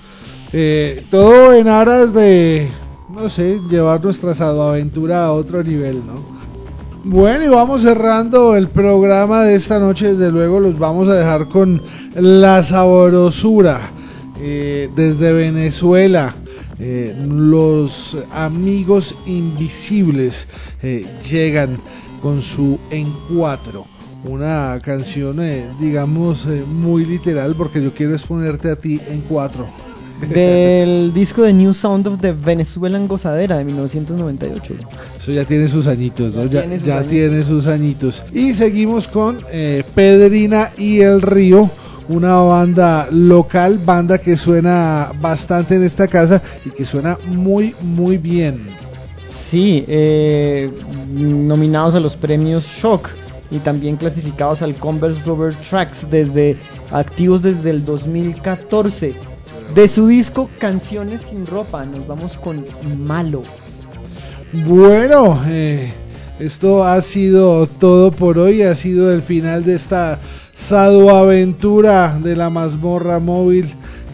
[0.53, 2.69] Eh, todo en aras de,
[3.09, 6.44] no sé, llevar nuestra aventura a otro nivel, ¿no?
[7.07, 10.15] Bueno, y vamos cerrando el programa de esta noche.
[10.15, 11.79] Desde luego, los vamos a dejar con
[12.15, 13.79] la sabrosura
[14.41, 16.33] eh, desde Venezuela.
[16.79, 20.47] Eh, los amigos invisibles
[21.29, 21.77] llegan
[22.23, 23.85] con su En Cuatro.
[24.23, 29.67] Una canción, eh, digamos, eh, muy literal, porque yo quiero exponerte a ti en cuatro.
[30.21, 34.73] Del disco de New Sound of the Venezuelan Gozadera de 1998.
[35.17, 36.45] Eso ya tiene sus añitos, ¿no?
[36.45, 36.63] Ya,
[37.03, 38.23] tiene sus, añitos.
[38.33, 41.69] Y seguimos con eh, Pedrina y el Río
[42.07, 48.17] una banda local, banda que suena bastante en esta casa y que suena muy, muy
[48.17, 48.59] bien.
[49.27, 50.71] Sí, eh,
[51.09, 53.09] nominados a los premios Shock
[53.51, 56.55] y también clasificados al Converse Rubber Tracks desde
[56.91, 59.34] activos desde el 2014.
[59.75, 62.63] De su disco Canciones sin ropa, nos vamos con
[62.97, 63.41] Malo.
[64.65, 65.91] Bueno, eh,
[66.39, 70.17] esto ha sido todo por hoy, ha sido el final de esta
[70.71, 73.65] aventura de la mazmorra móvil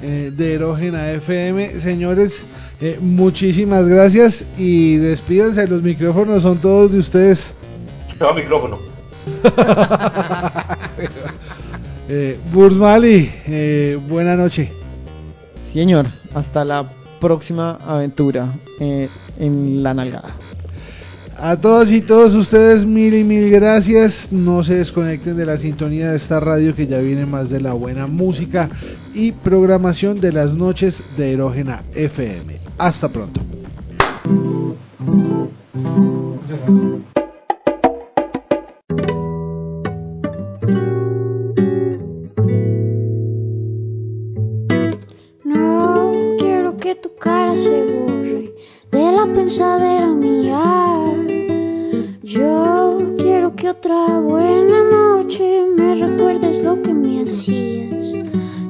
[0.02, 1.80] eh, de Erógena FM.
[1.80, 2.42] Señores,
[2.82, 7.54] eh, muchísimas gracias y despídense, los micrófonos son todos de ustedes.
[8.20, 8.80] No, micrófono.
[12.10, 14.72] eh, Bursmali, eh, buena noche.
[15.72, 16.86] Señor, hasta la
[17.20, 18.48] próxima aventura
[18.80, 19.10] eh,
[19.40, 20.34] en la nalgada.
[21.38, 24.32] A todos y todos ustedes mil y mil gracias.
[24.32, 27.74] No se desconecten de la sintonía de esta radio que ya viene más de la
[27.74, 28.70] buena música
[29.14, 32.60] y programación de las noches de Erógena FM.
[32.78, 33.42] Hasta pronto.
[49.52, 50.64] Pensadera mía.
[52.24, 58.18] Yo quiero que otra buena noche me recuerdes lo que me hacías.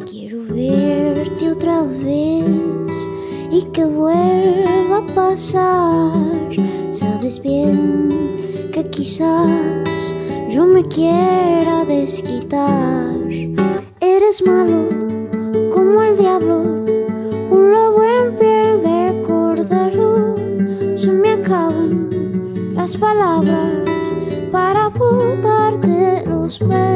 [0.10, 3.10] Quiero verte otra vez
[3.52, 6.14] y que vuelva a pasar.
[6.90, 8.10] Sabes bien
[8.74, 10.16] que quizás
[10.50, 13.16] yo me quiera desquitar.
[14.00, 14.90] Eres malo
[15.76, 16.81] como el diablo,
[22.98, 24.16] palabras
[24.52, 26.91] para botarte los perros.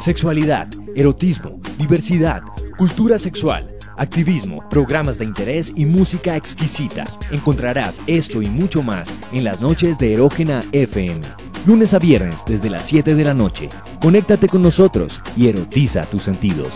[0.00, 2.42] Sexualidad, erotismo, diversidad,
[2.76, 7.04] cultura sexual, activismo, programas de interés y música exquisita.
[7.30, 11.20] Encontrarás esto y mucho más en las noches de Erógena FM.
[11.66, 13.68] Lunes a viernes desde las 7 de la noche.
[14.00, 16.72] Conéctate con nosotros y erotiza tus sentidos.